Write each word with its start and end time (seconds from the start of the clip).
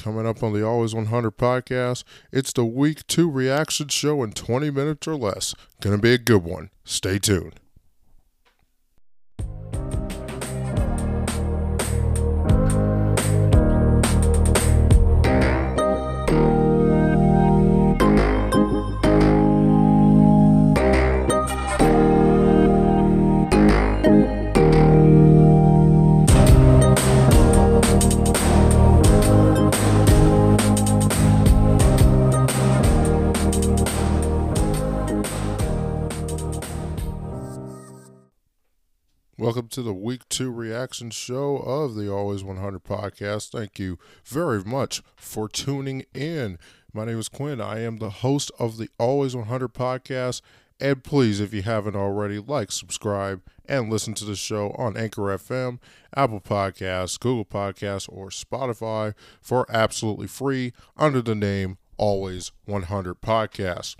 Coming 0.00 0.26
up 0.26 0.42
on 0.42 0.54
the 0.54 0.66
Always 0.66 0.94
100 0.94 1.36
podcast, 1.36 2.04
it's 2.32 2.54
the 2.54 2.64
week 2.64 3.06
two 3.06 3.30
reaction 3.30 3.88
show 3.88 4.22
in 4.22 4.32
20 4.32 4.70
minutes 4.70 5.06
or 5.06 5.14
less. 5.14 5.54
Gonna 5.82 5.98
be 5.98 6.14
a 6.14 6.18
good 6.18 6.42
one. 6.42 6.70
Stay 6.84 7.18
tuned. 7.18 7.59
Welcome 39.60 39.68
to 39.72 39.82
the 39.82 39.92
week 39.92 40.26
two 40.30 40.50
reaction 40.50 41.10
show 41.10 41.58
of 41.58 41.94
the 41.94 42.10
Always 42.10 42.42
100 42.42 42.82
podcast. 42.82 43.50
Thank 43.50 43.78
you 43.78 43.98
very 44.24 44.64
much 44.64 45.02
for 45.16 45.50
tuning 45.50 46.06
in. 46.14 46.58
My 46.94 47.04
name 47.04 47.18
is 47.18 47.28
Quinn. 47.28 47.60
I 47.60 47.80
am 47.80 47.98
the 47.98 48.08
host 48.08 48.50
of 48.58 48.78
the 48.78 48.88
Always 48.98 49.36
100 49.36 49.74
podcast. 49.74 50.40
And 50.80 51.04
please, 51.04 51.40
if 51.40 51.52
you 51.52 51.60
haven't 51.60 51.94
already, 51.94 52.38
like, 52.38 52.72
subscribe, 52.72 53.42
and 53.66 53.90
listen 53.90 54.14
to 54.14 54.24
the 54.24 54.34
show 54.34 54.70
on 54.78 54.96
Anchor 54.96 55.24
FM, 55.24 55.78
Apple 56.16 56.40
Podcasts, 56.40 57.20
Google 57.20 57.44
Podcasts, 57.44 58.08
or 58.10 58.30
Spotify 58.30 59.12
for 59.42 59.66
absolutely 59.68 60.26
free 60.26 60.72
under 60.96 61.20
the 61.20 61.34
name 61.34 61.76
Always 61.98 62.50
100 62.64 63.20
Podcast. 63.20 63.96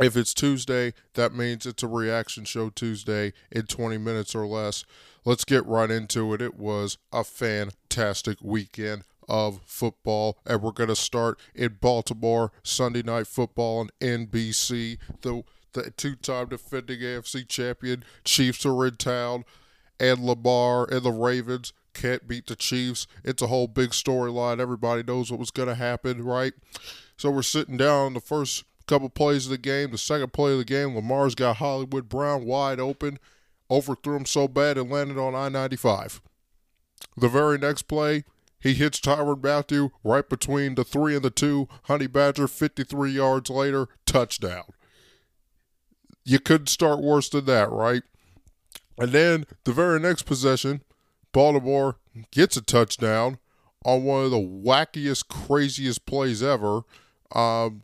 If 0.00 0.16
it's 0.16 0.34
Tuesday, 0.34 0.92
that 1.14 1.34
means 1.34 1.66
it's 1.66 1.82
a 1.82 1.88
reaction 1.88 2.44
show 2.44 2.70
Tuesday 2.70 3.32
in 3.52 3.66
20 3.66 3.98
minutes 3.98 4.34
or 4.34 4.46
less. 4.46 4.84
Let's 5.24 5.44
get 5.44 5.64
right 5.66 5.90
into 5.90 6.34
it. 6.34 6.42
It 6.42 6.56
was 6.56 6.98
a 7.12 7.22
fantastic 7.22 8.38
weekend 8.42 9.04
of 9.28 9.60
football, 9.64 10.38
and 10.44 10.62
we're 10.62 10.72
going 10.72 10.88
to 10.88 10.96
start 10.96 11.38
in 11.54 11.78
Baltimore 11.80 12.52
Sunday 12.62 13.02
Night 13.02 13.26
Football 13.26 13.80
on 13.80 13.90
NBC. 14.00 14.98
The 15.22 15.44
the 15.74 15.90
two-time 15.90 16.48
defending 16.48 17.00
AFC 17.00 17.48
champion 17.48 18.04
Chiefs 18.24 18.64
are 18.64 18.86
in 18.86 18.96
town, 18.96 19.44
and 20.00 20.20
Lamar 20.20 20.88
and 20.90 21.02
the 21.02 21.10
Ravens 21.10 21.72
can't 21.92 22.26
beat 22.26 22.46
the 22.46 22.56
Chiefs. 22.56 23.06
It's 23.24 23.42
a 23.42 23.48
whole 23.48 23.66
big 23.68 23.90
storyline. 23.90 24.60
Everybody 24.60 25.02
knows 25.02 25.30
what 25.30 25.40
was 25.40 25.50
going 25.50 25.68
to 25.68 25.74
happen, 25.74 26.24
right? 26.24 26.52
So 27.16 27.30
we're 27.30 27.42
sitting 27.42 27.76
down 27.76 28.14
the 28.14 28.20
first 28.20 28.64
couple 28.86 29.08
plays 29.08 29.46
of 29.46 29.50
the 29.50 29.58
game. 29.58 29.90
The 29.90 29.98
second 29.98 30.32
play 30.32 30.52
of 30.52 30.58
the 30.58 30.64
game, 30.64 30.94
Lamar's 30.94 31.34
got 31.34 31.56
Hollywood 31.56 32.08
Brown 32.08 32.44
wide 32.44 32.80
open, 32.80 33.18
overthrew 33.70 34.16
him 34.16 34.26
so 34.26 34.48
bad 34.48 34.76
it 34.76 34.84
landed 34.84 35.18
on 35.18 35.34
I 35.34 35.48
95. 35.48 36.20
The 37.16 37.28
very 37.28 37.58
next 37.58 37.82
play, 37.82 38.24
he 38.58 38.74
hits 38.74 39.00
Tyrann 39.00 39.42
Mathieu 39.42 39.90
right 40.02 40.28
between 40.28 40.74
the 40.74 40.84
three 40.84 41.14
and 41.14 41.24
the 41.24 41.30
two. 41.30 41.68
Honey 41.84 42.06
Badger, 42.06 42.48
53 42.48 43.10
yards 43.10 43.50
later, 43.50 43.88
touchdown. 44.06 44.64
You 46.24 46.38
couldn't 46.38 46.68
start 46.68 47.02
worse 47.02 47.28
than 47.28 47.44
that, 47.44 47.70
right? 47.70 48.02
And 48.98 49.12
then 49.12 49.46
the 49.64 49.72
very 49.72 50.00
next 50.00 50.22
possession, 50.22 50.82
Baltimore 51.32 51.98
gets 52.30 52.56
a 52.56 52.62
touchdown 52.62 53.38
on 53.84 54.04
one 54.04 54.24
of 54.24 54.30
the 54.30 54.38
wackiest, 54.38 55.28
craziest 55.28 56.06
plays 56.06 56.42
ever. 56.42 56.82
Um, 57.32 57.83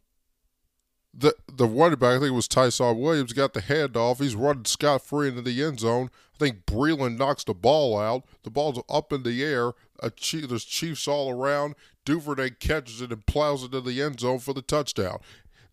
the 1.12 1.34
the 1.52 1.66
running 1.66 1.98
back, 1.98 2.16
I 2.16 2.18
think 2.18 2.30
it 2.30 2.34
was 2.34 2.48
Ty'Son 2.48 2.98
Williams, 2.98 3.32
got 3.32 3.52
the 3.52 3.62
handoff. 3.62 4.20
He's 4.20 4.34
running 4.34 4.64
scot 4.64 5.02
free 5.02 5.28
into 5.28 5.42
the 5.42 5.62
end 5.62 5.80
zone. 5.80 6.10
I 6.34 6.38
think 6.38 6.64
Breeland 6.66 7.18
knocks 7.18 7.44
the 7.44 7.54
ball 7.54 7.98
out. 7.98 8.24
The 8.44 8.50
ball's 8.50 8.82
up 8.88 9.12
in 9.12 9.22
the 9.22 9.42
air. 9.44 9.72
Chief, 10.16 10.48
there's 10.48 10.64
Chiefs 10.64 11.06
all 11.06 11.30
around. 11.30 11.74
Duvernay 12.04 12.50
catches 12.60 13.02
it 13.02 13.12
and 13.12 13.26
plows 13.26 13.62
it 13.62 13.74
into 13.74 13.80
the 13.82 14.00
end 14.00 14.20
zone 14.20 14.38
for 14.38 14.54
the 14.54 14.62
touchdown. 14.62 15.18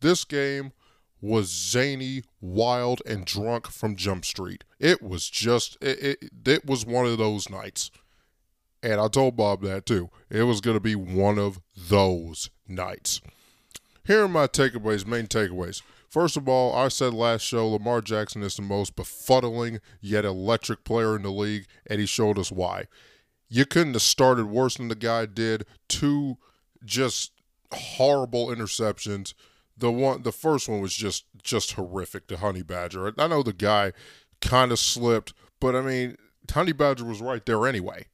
This 0.01 0.25
game 0.25 0.73
was 1.21 1.49
zany, 1.49 2.23
wild, 2.41 3.01
and 3.05 3.25
drunk 3.25 3.67
from 3.67 3.95
Jump 3.95 4.25
Street. 4.25 4.63
It 4.79 5.01
was 5.01 5.29
just, 5.29 5.77
it, 5.81 6.19
it, 6.21 6.31
it 6.45 6.65
was 6.65 6.85
one 6.85 7.05
of 7.05 7.17
those 7.17 7.49
nights. 7.49 7.89
And 8.83 8.99
I 8.99 9.07
told 9.07 9.35
Bob 9.35 9.61
that 9.63 9.85
too. 9.85 10.09
It 10.29 10.43
was 10.43 10.61
going 10.61 10.75
to 10.75 10.81
be 10.81 10.95
one 10.95 11.39
of 11.39 11.59
those 11.75 12.49
nights. 12.67 13.21
Here 14.07 14.23
are 14.23 14.29
my 14.29 14.47
takeaways, 14.47 15.05
main 15.05 15.27
takeaways. 15.27 15.81
First 16.09 16.37
of 16.37 16.47
all, 16.47 16.73
I 16.73 16.87
said 16.87 17.13
last 17.13 17.41
show 17.41 17.67
Lamar 17.67 18.01
Jackson 18.01 18.41
is 18.41 18.55
the 18.55 18.61
most 18.61 18.95
befuddling 18.95 19.81
yet 19.99 20.23
electric 20.23 20.85
player 20.85 21.17
in 21.17 21.23
the 21.23 21.29
league, 21.29 21.65
and 21.85 21.99
he 21.99 22.05
showed 22.05 22.39
us 22.39 22.49
why. 22.49 22.85
You 23.49 23.65
couldn't 23.65 23.93
have 23.93 24.01
started 24.01 24.45
worse 24.45 24.77
than 24.77 24.87
the 24.87 24.95
guy 24.95 25.25
did. 25.25 25.65
Two 25.89 26.37
just 26.85 27.33
horrible 27.73 28.47
interceptions. 28.47 29.33
The 29.77 29.91
one, 29.91 30.23
the 30.23 30.31
first 30.31 30.69
one 30.69 30.79
was 30.79 30.93
just 30.93 31.25
just 31.43 31.73
horrific 31.73 32.27
to 32.27 32.37
Honey 32.37 32.63
Badger. 32.63 33.13
I 33.17 33.27
know 33.27 33.43
the 33.43 33.51
guy 33.51 33.91
kind 34.39 34.71
of 34.71 34.79
slipped, 34.79 35.33
but 35.59 35.75
I 35.75 35.81
mean, 35.81 36.15
Honey 36.49 36.71
Badger 36.71 37.03
was 37.03 37.19
right 37.19 37.45
there 37.45 37.67
anyway. 37.67 38.05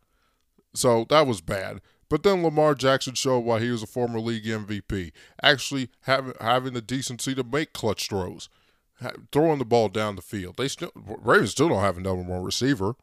So 0.74 1.06
that 1.10 1.28
was 1.28 1.40
bad. 1.40 1.82
But 2.14 2.22
then 2.22 2.44
Lamar 2.44 2.76
Jackson 2.76 3.16
showed 3.16 3.40
why 3.40 3.60
he 3.60 3.72
was 3.72 3.82
a 3.82 3.88
former 3.88 4.20
league 4.20 4.46
MVP, 4.46 5.14
actually 5.42 5.90
having 6.02 6.36
having 6.40 6.74
the 6.74 6.80
decency 6.82 7.34
to 7.34 7.44
make 7.44 7.74
clutch 7.74 8.08
throws, 8.08 8.50
throwing 9.32 9.58
the 9.58 9.66
ball 9.66 9.90
down 9.90 10.16
the 10.16 10.22
field. 10.22 10.58
They 10.58 10.68
still 10.68 10.92
Ravens 10.96 11.50
still 11.50 11.70
don't 11.70 11.82
have 11.82 11.98
a 11.98 12.02
number 12.02 12.22
one 12.22 12.44
receiver. 12.44 12.94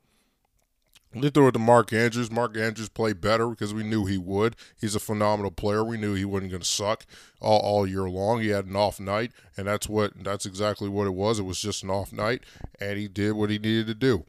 They 1.13 1.29
threw 1.29 1.49
it 1.49 1.53
to 1.55 1.59
Mark 1.59 1.93
Andrews. 1.93 2.31
Mark 2.31 2.57
Andrews 2.57 2.89
played 2.89 3.21
better 3.21 3.49
because 3.49 3.75
we 3.75 3.83
knew 3.83 4.07
he 4.07 4.17
would. 4.17 4.55
He's 4.81 4.95
a 4.95 5.01
phenomenal 5.01 5.51
player. 5.51 5.83
We 5.83 5.97
knew 5.97 6.15
he 6.15 6.25
wasn't 6.25 6.53
going 6.53 6.63
to 6.63 6.69
suck 6.69 7.05
all, 7.41 7.59
all 7.59 7.89
year 7.89 8.09
long. 8.09 8.41
He 8.41 8.51
had 8.51 8.67
an 8.67 8.77
off 8.77 9.01
night, 9.01 9.33
and 9.57 9.67
that's 9.67 9.89
what 9.89 10.23
that's 10.23 10.47
exactly 10.47 10.89
what 10.89 11.09
it 11.09 11.15
was. 11.15 11.41
It 11.41 11.47
was 11.47 11.61
just 11.61 11.83
an 11.83 11.91
off 11.91 12.13
night, 12.13 12.45
and 12.79 12.97
he 12.97 13.09
did 13.09 13.33
what 13.33 13.51
he 13.51 13.59
needed 13.59 13.89
to 13.89 13.95
do. 13.95 14.25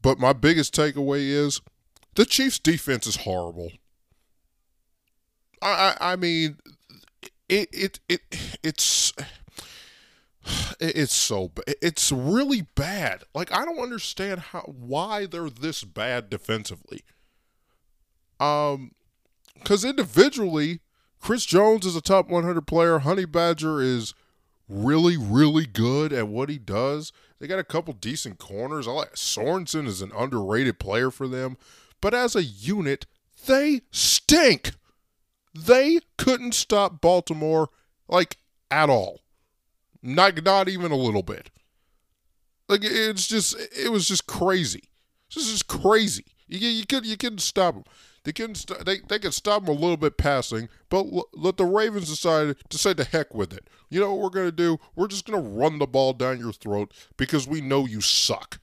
But 0.00 0.18
my 0.18 0.32
biggest 0.32 0.74
takeaway 0.74 1.28
is 1.28 1.60
the 2.14 2.24
Chiefs' 2.24 2.58
defense 2.58 3.06
is 3.06 3.16
horrible. 3.16 3.70
I, 5.64 5.96
I 6.12 6.16
mean, 6.16 6.58
it 7.48 7.68
it 7.72 8.00
it 8.08 8.20
it's 8.62 9.12
it's 10.80 11.14
so 11.14 11.52
it's 11.66 12.12
really 12.12 12.62
bad. 12.74 13.24
Like 13.34 13.52
I 13.52 13.64
don't 13.64 13.78
understand 13.78 14.40
how 14.40 14.60
why 14.60 15.26
they're 15.26 15.50
this 15.50 15.84
bad 15.84 16.28
defensively. 16.30 17.02
Um, 18.40 18.92
because 19.54 19.84
individually, 19.84 20.80
Chris 21.20 21.46
Jones 21.46 21.86
is 21.86 21.96
a 21.96 22.00
top 22.00 22.28
100 22.28 22.66
player. 22.66 22.98
Honey 22.98 23.24
Badger 23.24 23.80
is 23.80 24.12
really 24.68 25.16
really 25.16 25.66
good 25.66 26.12
at 26.12 26.28
what 26.28 26.48
he 26.48 26.58
does. 26.58 27.12
They 27.38 27.46
got 27.46 27.58
a 27.58 27.64
couple 27.64 27.94
decent 27.94 28.38
corners. 28.38 28.86
I 28.88 28.92
like 28.92 29.14
Sorensen 29.14 29.86
is 29.86 30.02
an 30.02 30.12
underrated 30.16 30.78
player 30.78 31.10
for 31.10 31.28
them, 31.28 31.56
but 32.00 32.14
as 32.14 32.36
a 32.36 32.44
unit, 32.44 33.06
they 33.46 33.82
stink. 33.90 34.72
They 35.54 36.00
couldn't 36.18 36.54
stop 36.54 37.00
Baltimore 37.00 37.68
like 38.08 38.38
at 38.70 38.90
all. 38.90 39.20
Not 40.02 40.42
not 40.44 40.68
even 40.68 40.92
a 40.92 40.96
little 40.96 41.22
bit. 41.22 41.50
Like 42.68 42.80
it's 42.82 43.26
just 43.26 43.56
it 43.76 43.92
was 43.92 44.08
just 44.08 44.26
crazy. 44.26 44.84
This 45.34 45.48
is 45.48 45.62
crazy. 45.62 46.24
You 46.48 46.68
you 46.68 46.86
could 46.86 47.06
you 47.06 47.16
couldn't 47.16 47.38
stop 47.38 47.74
them. 47.74 47.84
They 48.24 48.32
couldn't 48.32 48.56
st- 48.56 48.84
they 48.84 49.00
they 49.08 49.18
could 49.18 49.34
stop 49.34 49.64
them 49.64 49.76
a 49.76 49.78
little 49.78 49.96
bit 49.96 50.16
passing, 50.16 50.68
but 50.88 51.06
l- 51.06 51.28
let 51.34 51.56
the 51.56 51.66
Ravens 51.66 52.08
decide 52.08 52.56
to 52.70 52.78
say 52.78 52.92
the 52.92 53.04
heck 53.04 53.34
with 53.34 53.52
it. 53.52 53.68
You 53.90 54.00
know 54.00 54.14
what 54.14 54.22
we're 54.22 54.40
gonna 54.40 54.52
do? 54.52 54.78
We're 54.96 55.08
just 55.08 55.26
gonna 55.26 55.40
run 55.46 55.78
the 55.78 55.86
ball 55.86 56.14
down 56.14 56.38
your 56.40 56.52
throat 56.52 56.92
because 57.16 57.46
we 57.46 57.60
know 57.60 57.86
you 57.86 58.00
suck. 58.00 58.60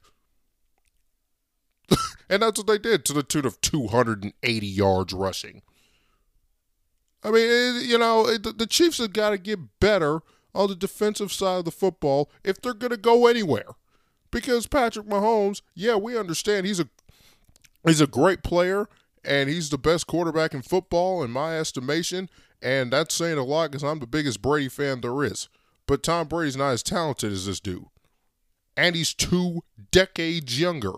and 2.30 2.42
that's 2.42 2.58
what 2.58 2.68
they 2.68 2.78
did 2.78 3.06
to 3.06 3.14
the 3.14 3.24
tune 3.24 3.46
of 3.46 3.62
280 3.62 4.68
yards 4.68 5.14
rushing. 5.14 5.62
I 7.24 7.32
mean, 7.32 7.48
eh, 7.50 7.82
you 7.82 7.98
know, 7.98 8.26
eh, 8.26 8.38
the 8.40 8.68
Chiefs 8.68 8.98
have 8.98 9.14
got 9.14 9.32
to 9.32 9.38
get 9.38 9.80
better 9.80 10.22
on 10.54 10.70
the 10.70 10.76
defensive 10.76 11.32
side 11.32 11.60
of 11.60 11.66
the 11.66 11.72
football 11.72 12.30
if 12.44 12.62
they're 12.62 12.74
going 12.74 12.92
to 12.92 12.98
go 12.98 13.28
anywhere. 13.28 13.76
Because 14.32 14.68
Patrick 14.68 15.08
Mahomes, 15.08 15.62
yeah, 15.76 15.96
we 15.96 16.18
understand 16.18 16.66
he's 16.66 16.80
a 16.80 16.88
he's 17.86 18.02
a 18.02 18.08
great 18.08 18.44
player 18.44 18.88
and 19.24 19.50
he's 19.50 19.70
the 19.70 19.78
best 19.78 20.08
quarterback 20.08 20.54
in 20.54 20.62
football 20.62 21.24
in 21.24 21.32
my 21.32 21.58
estimation, 21.58 22.30
and 22.62 22.92
that's 22.92 23.14
saying 23.14 23.38
a 23.38 23.44
lot 23.44 23.72
because 23.72 23.84
I'm 23.84 24.00
the 24.00 24.08
biggest 24.08 24.42
Brady 24.42 24.70
fan 24.70 25.02
there 25.02 25.24
is. 25.24 25.50
But 25.86 26.04
Tom 26.04 26.28
Brady's 26.28 26.58
not 26.58 26.72
as 26.72 26.84
talented 26.84 27.32
as 27.32 27.46
this 27.46 27.60
dude, 27.60 27.86
and 28.78 28.96
he's 28.96 29.14
two 29.14 29.64
decades 29.92 30.60
younger. 30.60 30.94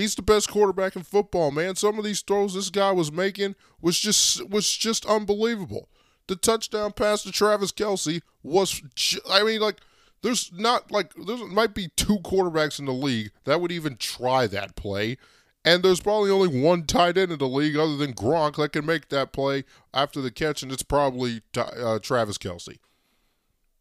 He's 0.00 0.14
the 0.14 0.22
best 0.22 0.50
quarterback 0.50 0.96
in 0.96 1.02
football, 1.02 1.50
man. 1.50 1.76
Some 1.76 1.98
of 1.98 2.04
these 2.04 2.22
throws 2.22 2.54
this 2.54 2.70
guy 2.70 2.90
was 2.90 3.12
making 3.12 3.54
was 3.82 3.98
just 3.98 4.48
was 4.48 4.74
just 4.74 5.04
unbelievable. 5.04 5.90
The 6.26 6.36
touchdown 6.36 6.92
pass 6.92 7.22
to 7.24 7.32
Travis 7.32 7.70
Kelce 7.70 8.22
was, 8.42 8.80
I 9.28 9.42
mean, 9.42 9.60
like 9.60 9.76
there's 10.22 10.50
not 10.54 10.90
like 10.90 11.12
there 11.14 11.36
might 11.48 11.74
be 11.74 11.90
two 11.96 12.18
quarterbacks 12.20 12.78
in 12.78 12.86
the 12.86 12.92
league 12.92 13.30
that 13.44 13.60
would 13.60 13.72
even 13.72 13.96
try 13.96 14.46
that 14.46 14.74
play. 14.74 15.18
And 15.66 15.82
there's 15.82 16.00
probably 16.00 16.30
only 16.30 16.62
one 16.62 16.86
tight 16.86 17.18
end 17.18 17.32
in 17.32 17.38
the 17.38 17.46
league 17.46 17.76
other 17.76 17.98
than 17.98 18.14
Gronk 18.14 18.56
that 18.56 18.72
can 18.72 18.86
make 18.86 19.10
that 19.10 19.32
play 19.34 19.64
after 19.92 20.22
the 20.22 20.30
catch, 20.30 20.62
and 20.62 20.72
it's 20.72 20.82
probably 20.82 21.42
uh, 21.54 21.98
Travis 21.98 22.38
Kelce. 22.38 22.78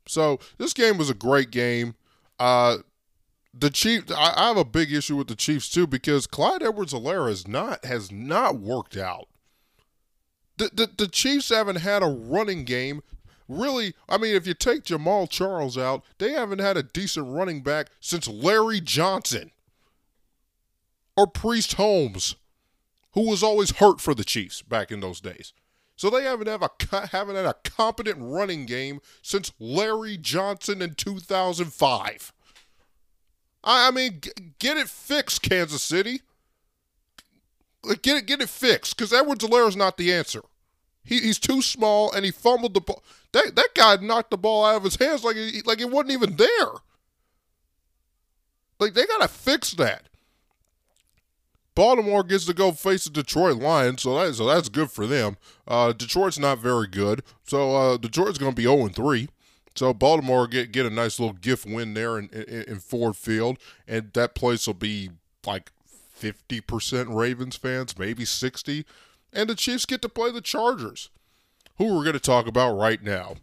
So 0.06 0.40
this 0.58 0.74
game 0.74 0.98
was 0.98 1.10
a 1.10 1.14
great 1.14 1.52
game. 1.52 1.96
Uh, 2.38 2.80
the 3.60 3.70
Chiefs, 3.70 4.12
I, 4.12 4.34
I, 4.36 4.48
have 4.48 4.58
a 4.58 4.66
big 4.66 4.92
issue 4.92 5.16
with 5.16 5.28
the 5.28 5.36
Chiefs 5.36 5.70
too 5.70 5.88
because 5.88 6.28
Clyde 6.28 6.64
Edwards-Helaire 6.64 7.28
has 7.30 7.48
not 7.48 7.84
has 7.86 8.12
not 8.12 8.60
worked 8.60 8.98
out. 8.98 9.28
The, 10.58 10.70
the 10.74 10.90
the 10.98 11.08
Chiefs 11.08 11.50
haven't 11.50 11.78
had 11.78 12.04
a 12.04 12.08
running 12.08 12.66
game. 12.66 13.02
Really, 13.48 13.96
I 14.08 14.18
mean, 14.18 14.36
if 14.36 14.46
you 14.46 14.54
take 14.54 14.84
Jamaal 14.84 15.28
Charles 15.28 15.78
out, 15.78 16.04
they 16.20 16.34
haven't 16.34 16.60
had 16.60 16.78
a 16.78 16.84
decent 16.84 17.28
running 17.28 17.62
back 17.62 17.88
since 18.00 18.28
Larry 18.28 18.80
Johnson 18.80 19.52
or 21.18 21.26
Priest 21.26 21.74
Holmes, 21.74 22.36
who 23.14 23.28
was 23.28 23.42
always 23.42 23.78
hurt 23.78 24.00
for 24.00 24.14
the 24.14 24.24
Chiefs 24.24 24.62
back 24.62 24.92
in 24.92 25.00
those 25.00 25.20
days. 25.20 25.54
So 25.96 26.10
they 26.10 26.24
haven't 26.24 26.48
have 26.48 26.62
a 26.62 27.08
haven't 27.08 27.36
had 27.36 27.46
a 27.46 27.56
competent 27.66 28.20
running 28.22 28.66
game 28.66 29.02
since 29.22 29.52
Larry 29.60 30.18
Johnson 30.18 30.82
in 30.82 30.94
2005. 30.94 32.34
I, 33.64 33.88
I 33.88 33.92
mean, 33.92 34.20
g- 34.22 34.32
get 34.60 34.78
it 34.78 34.90
fixed, 34.90 35.42
Kansas 35.42 35.84
City. 35.84 36.22
Get 38.02 38.18
it, 38.18 38.26
get 38.26 38.42
it 38.42 38.50
fixed, 38.50 38.98
because 38.98 39.14
Edwards-Helaire 39.14 39.68
is 39.68 39.76
not 39.78 39.98
the 39.98 40.14
answer. 40.14 40.42
He, 41.04 41.20
he's 41.20 41.40
too 41.40 41.62
small, 41.62 42.12
and 42.12 42.26
he 42.26 42.32
fumbled 42.32 42.74
the 42.74 42.82
ball. 42.82 43.04
That 43.32 43.56
that 43.56 43.70
guy 43.76 43.96
knocked 43.98 44.32
the 44.32 44.38
ball 44.38 44.66
out 44.66 44.78
of 44.78 44.84
his 44.84 44.96
hands 44.96 45.24
like 45.24 45.36
he, 45.36 45.62
like 45.66 45.80
it 45.80 45.90
wasn't 45.90 46.12
even 46.12 46.36
there. 46.36 46.74
Like 48.80 48.94
they 48.94 49.06
gotta 49.06 49.28
fix 49.28 49.72
that. 49.74 50.10
Baltimore 51.76 52.24
gets 52.24 52.46
to 52.46 52.54
go 52.54 52.74
face 52.74 53.06
the 53.06 53.10
Detroit 53.10 53.58
Lions, 53.58 54.02
so 54.02 54.20
that, 54.20 54.36
so 54.36 54.46
that's 54.48 54.68
good 54.68 54.92
for 54.92 55.08
them. 55.08 55.38
Uh, 55.66 55.94
Detroit's 55.94 56.38
not 56.38 56.60
very 56.60 56.88
good, 56.88 57.24
so 57.46 57.76
uh, 57.76 57.98
Detroit's 57.98 58.38
to 58.38 58.52
be 58.52 58.64
0 58.64 58.90
3. 58.90 59.30
So 59.76 59.94
Baltimore 59.94 60.48
get 60.48 60.72
get 60.72 60.86
a 60.86 60.90
nice 60.90 61.20
little 61.20 61.36
gift 61.36 61.66
win 61.66 61.94
there 61.94 62.18
in, 62.18 62.30
in, 62.30 62.64
in 62.64 62.80
Ford 62.80 63.16
Field, 63.16 63.58
and 63.88 64.12
that 64.14 64.36
place 64.36 64.68
will 64.68 64.74
be 64.74 65.12
like 65.46 65.72
50% 66.20 67.16
Ravens 67.16 67.56
fans, 67.56 67.98
maybe 67.98 68.26
60. 68.26 68.86
And 69.32 69.50
the 69.50 69.56
Chiefs 69.56 69.86
get 69.86 70.02
to 70.02 70.10
play 70.10 70.32
the 70.32 70.42
Chargers, 70.42 71.10
who 71.78 71.86
we're 71.86 72.04
going 72.04 72.14
to 72.14 72.20
talk 72.20 72.48
about 72.48 72.74
right 72.74 73.02
now. 73.02 73.36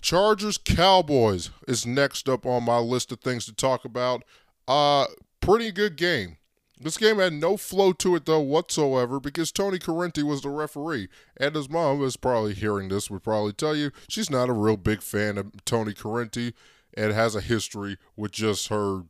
Chargers 0.00 0.58
Cowboys 0.58 1.50
is 1.66 1.86
next 1.86 2.28
up 2.28 2.44
on 2.44 2.64
my 2.64 2.78
list 2.78 3.10
of 3.12 3.20
things 3.20 3.46
to 3.46 3.52
talk 3.52 3.84
about. 3.84 4.22
Uh 4.68 5.06
pretty 5.40 5.72
good 5.72 5.96
game. 5.96 6.36
This 6.82 6.96
game 6.96 7.18
had 7.18 7.32
no 7.32 7.56
flow 7.56 7.92
to 7.94 8.16
it 8.16 8.26
though 8.26 8.40
whatsoever 8.40 9.20
because 9.20 9.52
Tony 9.52 9.78
Corrente 9.78 10.22
was 10.22 10.42
the 10.42 10.48
referee, 10.50 11.08
and 11.36 11.54
his 11.54 11.68
mom 11.68 12.02
is 12.02 12.16
probably 12.16 12.54
hearing 12.54 12.88
this 12.88 13.10
would 13.10 13.22
probably 13.22 13.52
tell 13.52 13.76
you 13.76 13.92
she's 14.08 14.30
not 14.30 14.48
a 14.48 14.52
real 14.52 14.76
big 14.76 15.00
fan 15.00 15.38
of 15.38 15.64
Tony 15.64 15.92
Corrente 15.92 16.52
and 16.94 17.12
has 17.12 17.34
a 17.34 17.40
history 17.40 17.96
with 18.16 18.32
just 18.32 18.68
her 18.68 19.04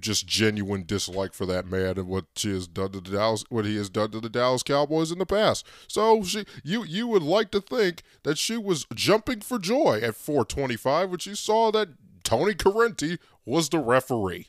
just 0.00 0.26
genuine 0.28 0.84
dislike 0.86 1.34
for 1.34 1.44
that 1.46 1.66
man 1.66 1.98
and 1.98 2.06
what 2.06 2.26
she 2.36 2.50
has 2.50 2.68
done 2.68 2.92
to 2.92 3.00
the 3.00 3.10
Dallas 3.10 3.44
what 3.48 3.64
he 3.64 3.76
has 3.76 3.90
done 3.90 4.10
to 4.12 4.20
the 4.20 4.28
Dallas 4.28 4.62
Cowboys 4.62 5.10
in 5.10 5.18
the 5.18 5.26
past. 5.26 5.66
So 5.88 6.22
she 6.22 6.44
you 6.62 6.84
you 6.84 7.06
would 7.08 7.22
like 7.22 7.50
to 7.50 7.60
think 7.60 8.02
that 8.22 8.38
she 8.38 8.56
was 8.56 8.86
jumping 8.94 9.40
for 9.40 9.58
joy 9.58 10.00
at 10.02 10.14
425 10.14 11.10
when 11.10 11.18
she 11.18 11.34
saw 11.34 11.70
that 11.72 11.88
Tony 12.22 12.54
Corrente 12.54 13.18
was 13.44 13.68
the 13.68 13.78
referee. 13.78 14.48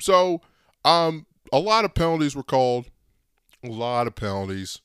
So 0.00 0.40
um 0.84 1.26
a 1.52 1.58
lot 1.58 1.84
of 1.84 1.94
penalties 1.94 2.36
were 2.36 2.42
called. 2.42 2.86
A 3.64 3.68
lot 3.68 4.06
of 4.06 4.14
penalties. 4.14 4.80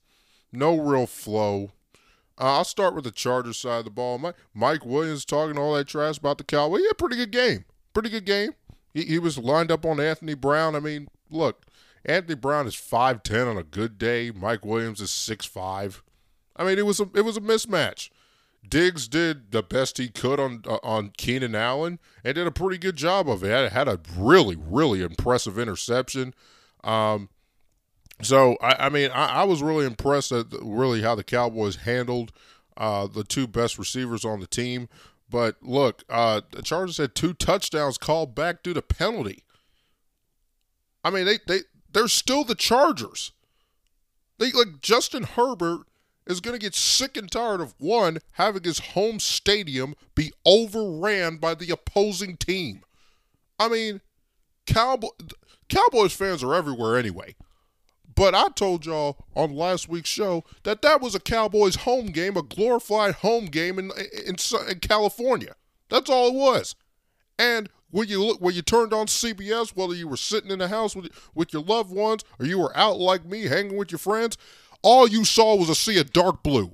No 0.52 0.78
real 0.78 1.08
flow. 1.08 1.72
Uh, 2.40 2.58
I'll 2.58 2.64
start 2.64 2.94
with 2.94 3.04
the 3.04 3.12
Chargers 3.12 3.58
side 3.58 3.80
of 3.80 3.86
the 3.86 3.92
ball. 3.92 4.18
Mike, 4.20 4.36
Mike 4.54 4.86
Williams 4.86 5.26
talking 5.26 5.58
all 5.58 5.74
that 5.74 5.88
trash 5.88 6.18
about 6.18 6.38
the 6.38 6.44
Cowboys. 6.44 6.82
Yeah, 6.84 6.92
pretty 6.98 7.16
good 7.16 7.32
game. 7.32 7.66
Pretty 7.94 8.10
good 8.10 8.26
game. 8.26 8.52
He, 8.94 9.04
he 9.04 9.20
was 9.20 9.38
lined 9.38 9.72
up 9.72 9.86
on 9.86 10.00
Anthony 10.00 10.36
Brown. 10.36 10.76
I 10.76 10.80
mean, 10.80 11.08
look, 11.32 11.66
Anthony 12.06 12.36
Brown 12.36 12.68
is 12.68 12.76
5'10 12.76 13.50
on 13.50 13.58
a 13.58 13.64
good 13.64 13.98
day. 13.98 14.32
Mike 14.32 14.66
Williams 14.66 15.02
is 15.02 15.10
6'5. 15.10 16.02
I 16.56 16.64
mean, 16.64 16.80
it 16.80 16.86
was 16.86 17.00
a 17.00 17.10
it 17.14 17.22
was 17.22 17.38
a 17.38 17.42
mismatch. 17.42 18.10
Diggs 18.68 19.08
did 19.08 19.52
the 19.52 19.64
best 19.64 19.98
he 19.98 20.10
could 20.10 20.40
on 20.40 20.64
uh, 20.68 20.80
on 20.84 21.12
Keenan 21.18 21.56
Allen 21.56 22.00
and 22.24 22.36
did 22.36 22.48
a 22.48 22.52
pretty 22.52 22.78
good 22.78 22.96
job 22.96 23.30
of 23.30 23.44
it. 23.44 23.72
Had, 23.72 23.88
a 23.88 24.00
really 24.16 24.56
really 24.56 25.02
impressive 25.02 25.58
interception. 25.58 26.34
Um, 26.84 27.30
so 28.22 28.58
I, 28.62 28.88
I 28.88 28.90
mean, 28.90 29.12
I, 29.12 29.42
I, 29.42 29.44
was 29.44 29.62
really 29.62 29.86
impressed 29.86 30.32
at 30.32 30.48
really 30.62 31.02
how 31.02 31.16
the 31.16 31.24
Cowboys 31.24 31.78
handled 31.78 32.32
uh, 32.76 33.08
the 33.08 33.24
two 33.24 33.48
best 33.48 33.78
receivers 33.78 34.26
on 34.26 34.40
the 34.40 34.48
team. 34.48 34.90
But 35.30 35.58
look, 35.62 36.04
uh, 36.10 36.42
the 36.52 36.62
Chargers 36.62 36.98
had 36.98 37.14
two 37.14 37.34
touchdowns 37.34 37.98
called 37.98 38.34
back 38.34 38.64
due 38.64 38.74
to 38.74 38.82
penalty. 38.82 39.44
I 41.04 41.10
mean, 41.10 41.26
they 41.26 41.40
they 41.48 41.60
they're 41.92 42.08
still 42.08 42.44
the 42.44 42.56
Chargers. 42.56 43.32
They 44.40 44.52
like 44.52 44.82
Justin 44.82 45.24
Herbert 45.24 45.88
is 46.28 46.40
going 46.40 46.54
to 46.54 46.64
get 46.64 46.76
sick 46.76 47.18
and 47.18 47.32
tired 47.32 47.62
of 47.62 47.74
one 47.78 48.20
having 48.34 48.64
his 48.64 48.80
home 48.80 49.20
stadium 49.20 49.96
be 50.16 50.32
overran 50.46 51.38
by 51.38 51.56
the 51.56 51.72
opposing 51.72 52.38
team. 52.38 52.84
I 53.60 53.70
mean, 53.70 54.02
Cowboy 54.66 55.10
Cowboys 55.70 56.14
fans 56.14 56.44
are 56.44 56.54
everywhere 56.54 56.98
anyway. 56.98 57.36
But 58.16 58.34
I 58.34 58.48
told 58.50 58.86
y'all 58.86 59.18
on 59.36 59.54
last 59.54 59.88
week's 59.88 60.10
show 60.10 60.44
that 60.64 60.82
that 60.82 61.02
was 61.02 61.14
a 61.14 61.20
Cowboys 61.20 61.76
home 61.76 62.08
game, 62.08 62.36
a 62.36 62.42
glorified 62.42 63.16
home 63.16 63.46
game 63.46 63.78
in, 63.78 63.92
in, 64.26 64.36
in 64.70 64.80
California. 64.80 65.54
That's 65.90 66.10
all 66.10 66.30
it 66.30 66.34
was. 66.34 66.76
And 67.38 67.70
when 67.92 68.08
you 68.08 68.24
look, 68.24 68.42
when 68.42 68.56
you 68.56 68.64
turned 68.64 68.92
on 68.92 69.06
CBS, 69.06 69.76
whether 69.76 69.94
you 69.94 70.08
were 70.08 70.18
sitting 70.18 70.50
in 70.50 70.60
the 70.60 70.68
house 70.68 70.96
with 70.96 71.12
with 71.36 71.54
your 71.54 71.62
loved 71.62 71.92
ones 71.92 72.24
or 72.40 72.48
you 72.48 72.58
were 72.60 72.76
out 72.76 72.98
like 72.98 73.24
me 73.24 73.44
hanging 73.44 73.78
with 73.78 73.92
your 73.92 74.00
friends, 74.00 74.36
all 74.82 75.08
you 75.08 75.26
saw 75.26 75.56
was 75.56 75.70
a 75.70 75.76
sea 75.76 76.00
of 76.00 76.14
dark 76.14 76.44
blue. 76.44 76.72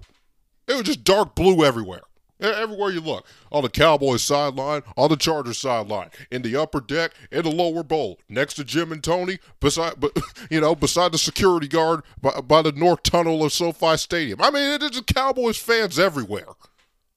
It 0.67 0.73
was 0.73 0.83
just 0.83 1.03
dark 1.03 1.35
blue 1.35 1.63
everywhere. 1.65 2.01
Everywhere 2.39 2.91
you 2.91 2.99
look, 2.99 3.25
on 3.53 3.63
the 3.63 3.69
Cowboys 3.69 4.21
sideline, 4.21 4.81
on 4.97 5.09
the 5.09 5.15
Chargers 5.15 5.59
sideline, 5.59 6.09
in 6.29 6.41
the 6.41 6.57
upper 6.57 6.81
deck, 6.81 7.13
in 7.31 7.43
the 7.43 7.51
lower 7.51 7.83
bowl, 7.83 8.19
next 8.27 8.55
to 8.55 8.65
Jim 8.65 8.91
and 8.91 9.01
Tony, 9.01 9.39
beside, 9.61 9.93
but 9.97 10.11
you 10.49 10.59
know, 10.59 10.75
beside 10.75 11.13
the 11.13 11.17
security 11.17 11.69
guard 11.69 12.01
by, 12.21 12.41
by 12.41 12.61
the 12.61 12.73
north 12.73 13.03
tunnel 13.03 13.45
of 13.45 13.53
SoFi 13.53 13.95
Stadium. 13.95 14.41
I 14.41 14.51
mean, 14.51 14.81
it's 14.81 14.97
the 14.97 15.03
Cowboys 15.03 15.57
fans 15.57 15.97
everywhere. 15.97 16.47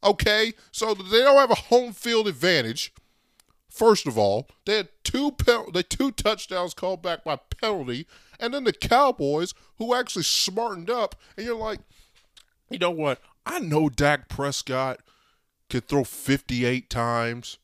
Okay, 0.04 0.52
so 0.70 0.94
they 0.94 1.22
don't 1.22 1.36
have 1.36 1.50
a 1.50 1.56
home 1.56 1.92
field 1.92 2.28
advantage. 2.28 2.92
First 3.68 4.06
of 4.06 4.16
all, 4.16 4.48
they 4.64 4.76
had 4.76 4.88
two 5.02 5.32
pen- 5.32 5.66
they 5.74 5.82
two 5.82 6.12
touchdowns 6.12 6.72
called 6.72 7.02
back 7.02 7.24
by 7.24 7.36
penalty, 7.60 8.06
and 8.40 8.54
then 8.54 8.64
the 8.64 8.72
Cowboys, 8.72 9.54
who 9.78 9.94
actually 9.94 10.24
smartened 10.24 10.90
up, 10.90 11.14
and 11.36 11.46
you're 11.46 11.56
like, 11.56 11.80
you 12.70 12.78
know 12.78 12.90
what? 12.90 13.20
I 13.44 13.60
know 13.60 13.88
Dak 13.88 14.28
Prescott 14.28 15.00
could 15.68 15.86
throw 15.86 16.04
58 16.04 16.90
times 16.90 17.58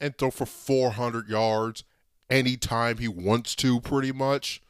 and 0.00 0.16
throw 0.16 0.30
for 0.30 0.46
400 0.46 1.28
yards 1.28 1.84
anytime 2.28 2.98
he 2.98 3.08
wants 3.08 3.54
to, 3.56 3.80
pretty 3.80 4.12
much. 4.12 4.62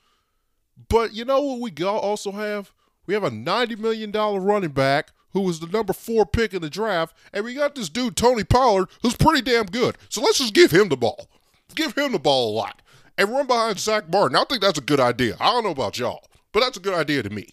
But 0.88 1.14
you 1.14 1.24
know 1.24 1.40
what 1.40 1.60
we 1.60 1.84
also 1.84 2.32
have? 2.32 2.72
We 3.06 3.14
have 3.14 3.24
a 3.24 3.30
$90 3.30 3.78
million 3.78 4.12
running 4.12 4.70
back 4.70 5.12
who 5.32 5.42
was 5.42 5.60
the 5.60 5.66
number 5.66 5.92
four 5.92 6.24
pick 6.24 6.54
in 6.54 6.62
the 6.62 6.70
draft, 6.70 7.14
and 7.32 7.44
we 7.44 7.54
got 7.54 7.74
this 7.74 7.90
dude, 7.90 8.16
Tony 8.16 8.42
Pollard, 8.42 8.88
who's 9.02 9.16
pretty 9.16 9.42
damn 9.42 9.66
good. 9.66 9.98
So 10.08 10.22
let's 10.22 10.38
just 10.38 10.54
give 10.54 10.70
him 10.70 10.88
the 10.88 10.96
ball. 10.96 11.28
Give 11.74 11.94
him 11.94 12.12
the 12.12 12.18
ball 12.18 12.50
a 12.50 12.56
lot. 12.56 12.80
And 13.18 13.30
run 13.30 13.46
behind 13.46 13.78
Zack 13.78 14.10
Martin. 14.10 14.36
I 14.36 14.44
think 14.44 14.60
that's 14.60 14.78
a 14.78 14.82
good 14.82 15.00
idea. 15.00 15.36
I 15.40 15.52
don't 15.52 15.64
know 15.64 15.70
about 15.70 15.98
y'all, 15.98 16.24
but 16.52 16.60
that's 16.60 16.76
a 16.76 16.80
good 16.80 16.94
idea 16.94 17.22
to 17.22 17.30
me. 17.30 17.48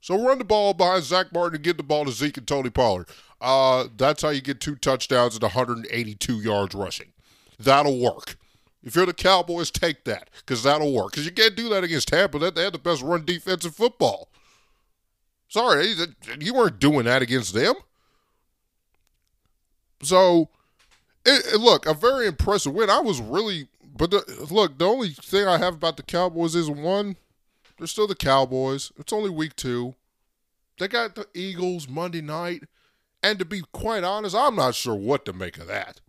So 0.00 0.20
run 0.20 0.38
the 0.38 0.44
ball 0.44 0.74
behind 0.74 1.04
Zack 1.04 1.32
Martin 1.32 1.56
and 1.56 1.64
get 1.64 1.76
the 1.76 1.82
ball 1.82 2.04
to 2.04 2.12
Zeke 2.12 2.36
and 2.36 2.46
Tony 2.46 2.70
Pollard. 2.70 3.08
Uh, 3.40 3.86
that's 3.96 4.22
how 4.22 4.30
you 4.30 4.40
get 4.40 4.60
two 4.60 4.76
touchdowns 4.76 5.34
and 5.34 5.42
182 5.42 6.40
yards 6.40 6.74
rushing. 6.74 7.12
That'll 7.58 7.98
work. 7.98 8.36
If 8.82 8.96
you're 8.96 9.06
the 9.06 9.14
Cowboys, 9.14 9.70
take 9.70 10.04
that 10.04 10.28
because 10.40 10.62
that'll 10.62 10.92
work. 10.92 11.12
Because 11.12 11.24
you 11.24 11.32
can't 11.32 11.56
do 11.56 11.68
that 11.68 11.84
against 11.84 12.08
Tampa. 12.08 12.38
They 12.38 12.62
had 12.62 12.74
the 12.74 12.78
best 12.78 13.02
run 13.02 13.24
defense 13.24 13.64
in 13.64 13.70
football. 13.70 14.28
Sorry, 15.48 15.94
you 16.40 16.54
weren't 16.54 16.78
doing 16.80 17.04
that 17.04 17.22
against 17.22 17.54
them. 17.54 17.74
So, 20.02 20.48
it, 21.24 21.60
look, 21.60 21.86
a 21.86 21.94
very 21.94 22.26
impressive 22.26 22.72
win. 22.72 22.90
I 22.90 23.00
was 23.00 23.20
really 23.20 23.68
but 23.94 24.10
the, 24.10 24.46
look, 24.50 24.78
the 24.78 24.86
only 24.86 25.10
thing 25.10 25.46
I 25.46 25.58
have 25.58 25.74
about 25.74 25.96
the 25.96 26.02
Cowboys 26.02 26.54
is 26.54 26.70
one, 26.70 27.16
they're 27.78 27.86
still 27.86 28.06
the 28.06 28.14
Cowboys. 28.14 28.92
It's 28.98 29.12
only 29.12 29.30
week 29.30 29.56
two. 29.56 29.94
They 30.78 30.88
got 30.88 31.14
the 31.14 31.26
Eagles 31.34 31.88
Monday 31.88 32.20
night. 32.22 32.64
And 33.22 33.38
to 33.38 33.44
be 33.44 33.62
quite 33.72 34.02
honest, 34.02 34.34
I'm 34.34 34.56
not 34.56 34.74
sure 34.74 34.94
what 34.94 35.24
to 35.26 35.32
make 35.32 35.58
of 35.58 35.68
that. 35.68 36.00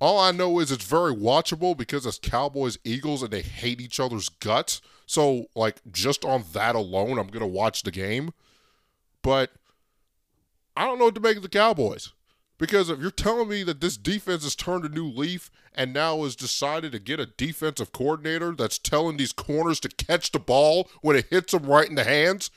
All 0.00 0.18
I 0.18 0.30
know 0.30 0.60
is 0.60 0.70
it's 0.70 0.84
very 0.84 1.12
watchable 1.12 1.76
because 1.76 2.06
it's 2.06 2.18
Cowboys 2.18 2.78
Eagles 2.84 3.22
and 3.22 3.32
they 3.32 3.42
hate 3.42 3.80
each 3.80 3.98
other's 3.98 4.28
guts. 4.28 4.80
So, 5.06 5.46
like, 5.56 5.80
just 5.90 6.24
on 6.24 6.44
that 6.52 6.76
alone, 6.76 7.18
I'm 7.18 7.26
going 7.26 7.40
to 7.40 7.46
watch 7.46 7.82
the 7.82 7.90
game. 7.90 8.32
But 9.22 9.50
I 10.76 10.84
don't 10.84 10.98
know 10.98 11.06
what 11.06 11.16
to 11.16 11.20
make 11.20 11.36
of 11.36 11.42
the 11.42 11.48
Cowboys. 11.48 12.12
Because 12.58 12.90
if 12.90 12.98
you're 12.98 13.10
telling 13.10 13.48
me 13.48 13.62
that 13.62 13.80
this 13.80 13.96
defense 13.96 14.42
has 14.42 14.56
turned 14.56 14.84
a 14.84 14.88
new 14.88 15.06
leaf 15.06 15.50
and 15.74 15.92
now 15.92 16.24
has 16.24 16.34
decided 16.34 16.92
to 16.92 16.98
get 16.98 17.20
a 17.20 17.26
defensive 17.26 17.92
coordinator 17.92 18.52
that's 18.52 18.78
telling 18.78 19.16
these 19.16 19.32
corners 19.32 19.78
to 19.80 19.88
catch 19.88 20.32
the 20.32 20.40
ball 20.40 20.90
when 21.00 21.16
it 21.16 21.26
hits 21.30 21.52
them 21.52 21.66
right 21.66 21.88
in 21.88 21.94
the 21.94 22.04
hands, 22.04 22.50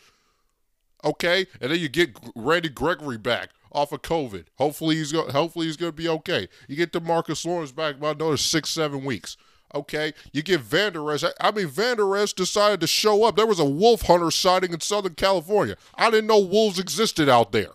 okay, 1.04 1.46
and 1.60 1.72
then 1.72 1.80
you 1.80 1.88
get 1.88 2.18
Randy 2.36 2.70
Gregory 2.70 3.20
back 3.20 3.50
off 3.72 3.92
of 3.92 4.02
COVID. 4.02 4.46
Hopefully 4.58 4.96
he's 4.96 5.12
go- 5.12 5.30
hopefully 5.32 5.68
he's 5.68 5.78
going 5.78 5.92
to 5.92 5.96
be 5.96 6.10
okay. 6.10 6.50
You 6.68 6.76
get 6.76 6.92
DeMarcus 6.92 7.46
Lawrence 7.46 7.72
back 7.72 7.96
about 7.96 8.16
another 8.16 8.38
six 8.38 8.70
seven 8.70 9.06
weeks. 9.06 9.38
Okay, 9.74 10.14
you 10.34 10.42
get 10.42 10.60
Vander 10.60 11.10
Esch. 11.12 11.24
I 11.40 11.52
mean, 11.52 11.68
Vander 11.68 12.18
Esch 12.18 12.34
decided 12.34 12.82
to 12.82 12.88
show 12.88 13.24
up. 13.24 13.38
There 13.38 13.48
was 13.48 13.60
a 13.60 13.66
wolf 13.66 14.02
hunter 14.02 14.30
sighting 14.30 14.74
in 14.74 14.82
Southern 14.82 15.16
California. 15.16 15.78
I 15.96 16.10
didn't 16.10 16.28
know 16.28 16.40
wolves 16.40 16.78
existed 16.78 17.30
out 17.30 17.54
there. 17.54 17.70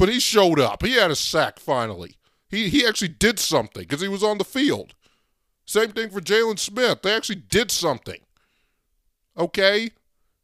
But 0.00 0.08
he 0.08 0.18
showed 0.18 0.58
up. 0.58 0.82
He 0.82 0.94
had 0.94 1.10
a 1.10 1.14
sack 1.14 1.58
finally. 1.58 2.16
He 2.48 2.70
he 2.70 2.86
actually 2.86 3.08
did 3.08 3.38
something 3.38 3.82
because 3.82 4.00
he 4.00 4.08
was 4.08 4.24
on 4.24 4.38
the 4.38 4.44
field. 4.44 4.94
Same 5.66 5.92
thing 5.92 6.08
for 6.08 6.22
Jaylon 6.22 6.58
Smith. 6.58 7.02
They 7.02 7.14
actually 7.14 7.42
did 7.50 7.70
something. 7.70 8.18
Okay? 9.36 9.90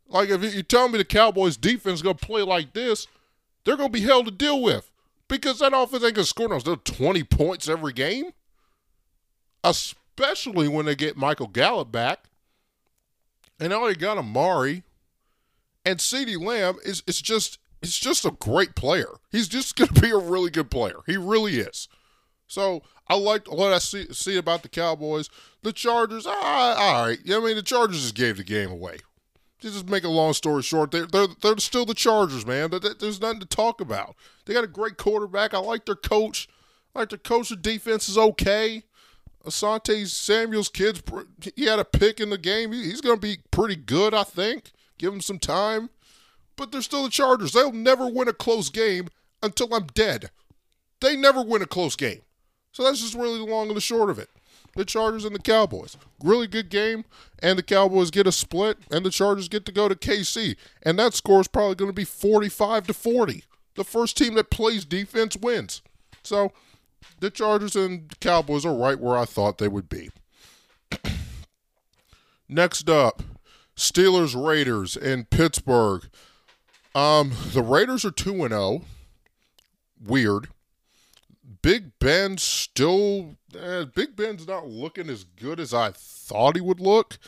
Like 0.06 0.28
if 0.28 0.54
you 0.54 0.62
tell 0.62 0.90
me 0.90 0.98
the 0.98 1.06
Cowboys 1.06 1.56
defense 1.56 2.00
is 2.00 2.02
gonna 2.02 2.16
play 2.16 2.42
like 2.42 2.75
this, 2.75 3.06
they're 3.64 3.78
gonna 3.78 3.88
be 3.88 4.02
hell 4.02 4.25
to 4.25 4.30
deal 4.30 4.60
with. 4.60 4.90
Because 5.26 5.60
that 5.60 5.72
offense 5.75 6.04
ain't 6.04 6.16
gonna 6.16 6.26
score 6.26 6.48
no 6.50 6.58
20 6.60 7.25
points 7.25 7.66
every 7.66 7.94
game. 7.94 8.32
Especially 9.64 10.68
when 10.68 10.84
they 10.84 10.94
get 10.94 11.16
Michael 11.16 11.48
Gallup 11.48 11.90
back. 11.90 12.25
And 13.58 13.70
now 13.70 13.86
they 13.86 13.94
got 13.94 14.18
Amari. 14.18 14.82
And 15.82 15.98
CeeDee 15.98 16.44
Lamb 16.44 16.76
is 16.84 17.02
it's 17.06 17.22
just 17.22 17.58
he's 17.86 17.96
just 17.96 18.24
a 18.24 18.32
great 18.32 18.74
player. 18.74 19.10
He's 19.30 19.46
just 19.46 19.76
going 19.76 19.94
to 19.94 20.00
be 20.00 20.10
a 20.10 20.18
really 20.18 20.50
good 20.50 20.70
player. 20.70 20.98
He 21.06 21.16
really 21.16 21.58
is. 21.60 21.88
So 22.48 22.82
I 23.08 23.14
like 23.14 23.50
what 23.50 23.72
I 23.72 23.78
see, 23.78 24.12
see 24.12 24.36
about 24.36 24.62
the 24.62 24.68
Cowboys. 24.68 25.30
The 25.62 25.72
Chargers, 25.72 26.26
ah, 26.26 26.74
all 26.74 27.06
right. 27.06 27.18
I 27.24 27.40
mean, 27.40 27.54
the 27.54 27.62
Chargers 27.62 28.02
just 28.02 28.14
gave 28.16 28.38
the 28.38 28.44
game 28.44 28.70
away. 28.70 28.98
Just 29.60 29.88
make 29.88 30.04
a 30.04 30.08
long 30.08 30.32
story 30.32 30.62
short, 30.62 30.90
they're, 30.90 31.06
they're, 31.06 31.28
they're 31.40 31.58
still 31.58 31.86
the 31.86 31.94
Chargers, 31.94 32.44
man. 32.44 32.70
There's 32.70 33.20
nothing 33.20 33.40
to 33.40 33.46
talk 33.46 33.80
about. 33.80 34.16
They 34.44 34.52
got 34.52 34.64
a 34.64 34.68
great 34.68 34.96
quarterback. 34.96 35.54
I 35.54 35.58
like 35.58 35.86
their 35.86 35.94
coach. 35.94 36.48
I 36.94 37.00
like 37.00 37.08
their 37.10 37.18
coach. 37.18 37.48
The 37.48 37.56
defense 37.56 38.08
is 38.08 38.18
okay. 38.18 38.82
Asante 39.44 40.08
Samuel's 40.08 40.68
kids, 40.68 41.00
he 41.54 41.66
had 41.66 41.78
a 41.78 41.84
pick 41.84 42.18
in 42.18 42.30
the 42.30 42.38
game. 42.38 42.72
He's 42.72 43.00
going 43.00 43.16
to 43.16 43.20
be 43.20 43.38
pretty 43.52 43.76
good, 43.76 44.12
I 44.12 44.24
think. 44.24 44.72
Give 44.98 45.12
him 45.12 45.20
some 45.20 45.38
time 45.38 45.90
but 46.56 46.72
they're 46.72 46.82
still 46.82 47.04
the 47.04 47.10
Chargers. 47.10 47.52
They'll 47.52 47.72
never 47.72 48.08
win 48.08 48.28
a 48.28 48.32
close 48.32 48.68
game 48.68 49.08
until 49.42 49.72
I'm 49.75 49.86
dead. 49.86 50.30
They 51.00 51.16
never 51.16 51.42
win 51.42 51.62
a 51.62 51.66
close 51.66 51.96
game. 51.96 52.22
So 52.72 52.82
that's 52.84 53.00
just 53.00 53.14
really 53.14 53.38
the 53.38 53.44
long 53.44 53.68
and 53.68 53.76
the 53.76 53.80
short 53.80 54.10
of 54.10 54.18
it. 54.18 54.28
The 54.75 54.84
Chargers 54.84 55.25
and 55.25 55.34
the 55.34 55.40
Cowboys. 55.40 55.96
Really 56.22 56.46
good 56.46 56.68
game, 56.68 57.06
and 57.38 57.58
the 57.58 57.62
Cowboys 57.62 58.10
get 58.10 58.26
a 58.26 58.32
split, 58.32 58.76
and 58.90 59.06
the 59.06 59.10
Chargers 59.10 59.48
get 59.48 59.64
to 59.66 59.72
go 59.72 59.88
to 59.88 59.94
KC. 59.94 60.56
And 60.82 60.98
that 60.98 61.14
score 61.14 61.40
is 61.40 61.48
probably 61.48 61.76
going 61.76 61.88
to 61.88 61.94
be 61.94 62.04
45 62.04 62.88
to 62.88 62.92
40. 62.92 63.44
The 63.75 63.84
first 63.84 64.18
team 64.18 64.34
that 64.34 64.50
plays 64.50 64.84
defense 64.84 65.36
wins. 65.36 65.80
So 66.22 66.52
the 67.20 67.30
Chargers 67.30 67.76
and 67.76 68.10
the 68.10 68.16
Cowboys 68.16 68.66
are 68.66 68.75
right 68.75 69.00
where 69.00 69.16
I 69.16 69.25
thought 69.25 69.58
they 69.58 69.68
would 69.68 69.88
be. 69.88 70.10
Next 72.48 72.90
up, 72.90 73.22
Steelers 73.76 74.34
Raiders 74.34 74.96
in 74.96 75.25
Pittsburgh. 75.25 76.08
Um, 76.96 77.32
the 77.52 77.62
Raiders 77.62 78.06
are 78.06 78.10
2 78.10 78.44
and 78.44 78.52
0. 78.52 78.80
Weird. 80.02 80.48
Big 81.60 81.98
Ben 81.98 82.38
still 82.38 83.36
eh, 83.54 83.84
Big 83.94 84.16
Ben's 84.16 84.48
not 84.48 84.66
looking 84.66 85.10
as 85.10 85.24
good 85.24 85.60
as 85.60 85.74
I 85.74 85.90
thought 85.94 86.56
he 86.56 86.62
would 86.62 86.80
look 86.80 87.18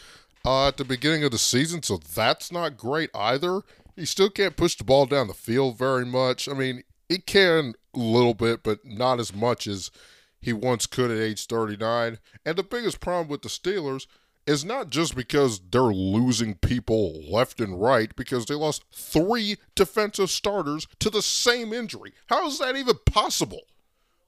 uh, 0.43 0.69
at 0.69 0.79
the 0.79 0.87
beginning 0.87 1.23
of 1.23 1.33
the 1.33 1.39
season, 1.39 1.83
so 1.83 1.99
that's 1.99 2.51
not 2.51 2.79
great 2.79 3.11
either. 3.15 3.61
He 3.95 4.07
still 4.07 4.31
can't 4.31 4.57
push 4.57 4.75
the 4.75 4.85
ball 4.85 5.05
down 5.05 5.29
the 5.29 5.35
field 5.35 5.77
very 5.77 6.07
much. 6.07 6.49
I 6.49 6.55
mean, 6.55 6.85
he 7.07 7.19
can 7.19 7.75
a 7.95 7.99
little 7.99 8.35
bit, 8.35 8.63
but 8.63 8.87
not 8.87 9.21
as 9.21 9.35
much 9.35 9.67
as 9.67 9.91
he 10.41 10.55
once 10.55 10.87
could 10.87 11.11
at 11.11 11.19
age 11.19 11.47
39. 11.47 12.19
And 12.47 12.57
the 12.57 12.63
biggest 12.63 13.01
problem 13.01 13.29
with 13.29 13.43
the 13.43 13.51
Steelers 13.51 14.07
is 14.49 14.65
not 14.65 14.89
just 14.89 15.15
because 15.15 15.61
they're 15.71 15.83
losing 15.83 16.55
people 16.55 17.21
left 17.31 17.61
and 17.61 17.79
right, 17.79 18.17
because 18.17 18.47
they 18.47 18.55
lost 18.55 18.83
three 18.91 19.59
defensive 19.75 20.31
starters 20.31 20.87
to 21.01 21.11
the 21.11 21.21
same 21.21 21.75
injury. 21.75 22.15
How 22.29 22.47
is 22.47 22.59
that 22.59 22.75
even 22.75 22.97
possible? 23.05 23.61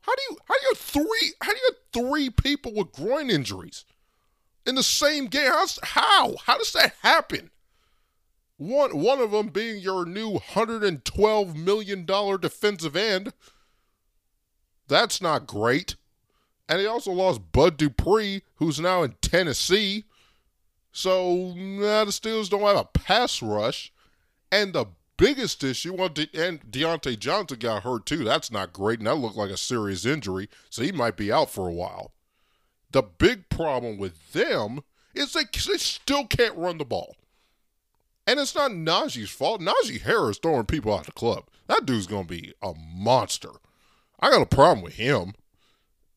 How 0.03 0.15
do 0.15 0.23
you 0.29 0.37
how 0.47 0.55
do 0.55 0.67
you 0.69 0.75
three 0.75 1.33
how 1.41 1.53
do 1.53 1.57
you 1.57 1.71
have 1.71 2.05
three 2.05 2.29
people 2.29 2.75
with 2.75 2.93
groin 2.93 3.31
injuries 3.31 3.87
in 4.67 4.75
the 4.75 4.83
same 4.83 5.27
game? 5.27 5.51
How's, 5.51 5.79
how 5.83 6.35
how 6.45 6.59
does 6.59 6.73
that 6.75 6.97
happen? 7.01 7.51
One 8.59 8.99
one 8.99 9.21
of 9.21 9.31
them 9.31 9.49
being 9.49 9.81
your 9.81 10.05
new 10.05 10.39
hundred 10.39 10.85
and 10.85 11.03
twelve 11.03 11.57
million 11.57 12.05
dollar 12.05 12.37
defensive 12.37 12.95
end. 12.95 13.33
That's 14.87 15.23
not 15.23 15.47
great. 15.47 15.97
And 16.69 16.79
he 16.79 16.87
also 16.87 17.11
lost 17.11 17.53
Bud 17.53 17.79
Dupree, 17.79 18.43
who's 18.57 18.79
now 18.79 19.03
in 19.03 19.15
Tennessee. 19.23 20.05
So 20.93 21.53
now 21.57 22.05
the 22.05 22.11
Steelers 22.11 22.51
don't 22.51 22.63
have 22.63 22.77
a 22.77 22.85
pass 22.85 23.43
rush. 23.43 23.93
And 24.51 24.73
the 24.73 24.87
biggest 25.17 25.63
issue, 25.63 25.95
well, 25.95 26.09
De- 26.09 26.31
and 26.35 26.61
Diontae 26.71 27.19
Johnson 27.19 27.59
got 27.59 27.83
hurt 27.83 28.07
too. 28.07 28.25
That's 28.25 28.51
not 28.51 28.73
great, 28.73 28.99
and 28.99 29.07
that 29.07 29.17
looked 29.17 29.37
like 29.37 29.51
a 29.51 29.57
serious 29.57 30.05
injury, 30.05 30.49
so 30.71 30.83
he 30.83 30.93
might 30.93 31.17
be 31.17 31.31
out 31.31 31.51
for 31.51 31.69
a 31.69 31.73
while. 31.73 32.13
The 32.91 33.03
big 33.03 33.49
problem 33.49 33.99
with 33.99 34.33
them 34.33 34.81
is 35.15 35.33
they, 35.33 35.45
they 35.45 35.79
still 35.79 36.27
can't 36.27 36.57
run 36.57 36.79
the 36.79 36.85
ball. 36.85 37.17
And 38.27 38.41
it's 38.41 38.55
not 38.55 38.71
Najee's 38.71 39.31
fault. 39.31 39.61
Najee 39.61 40.01
Harris 40.01 40.39
throwing 40.39 40.67
people 40.67 40.95
out 40.95 41.07
the 41.07 41.13
club. 41.13 41.45
That 41.67 41.87
dude's 41.87 42.07
going 42.07 42.27
to 42.27 42.35
be 42.35 42.53
a 42.63 42.73
monster. 42.75 43.51
I 44.21 44.31
got 44.31 44.43
a 44.43 44.47
problem 44.47 44.83
with 44.83 44.95
him. 44.95 45.35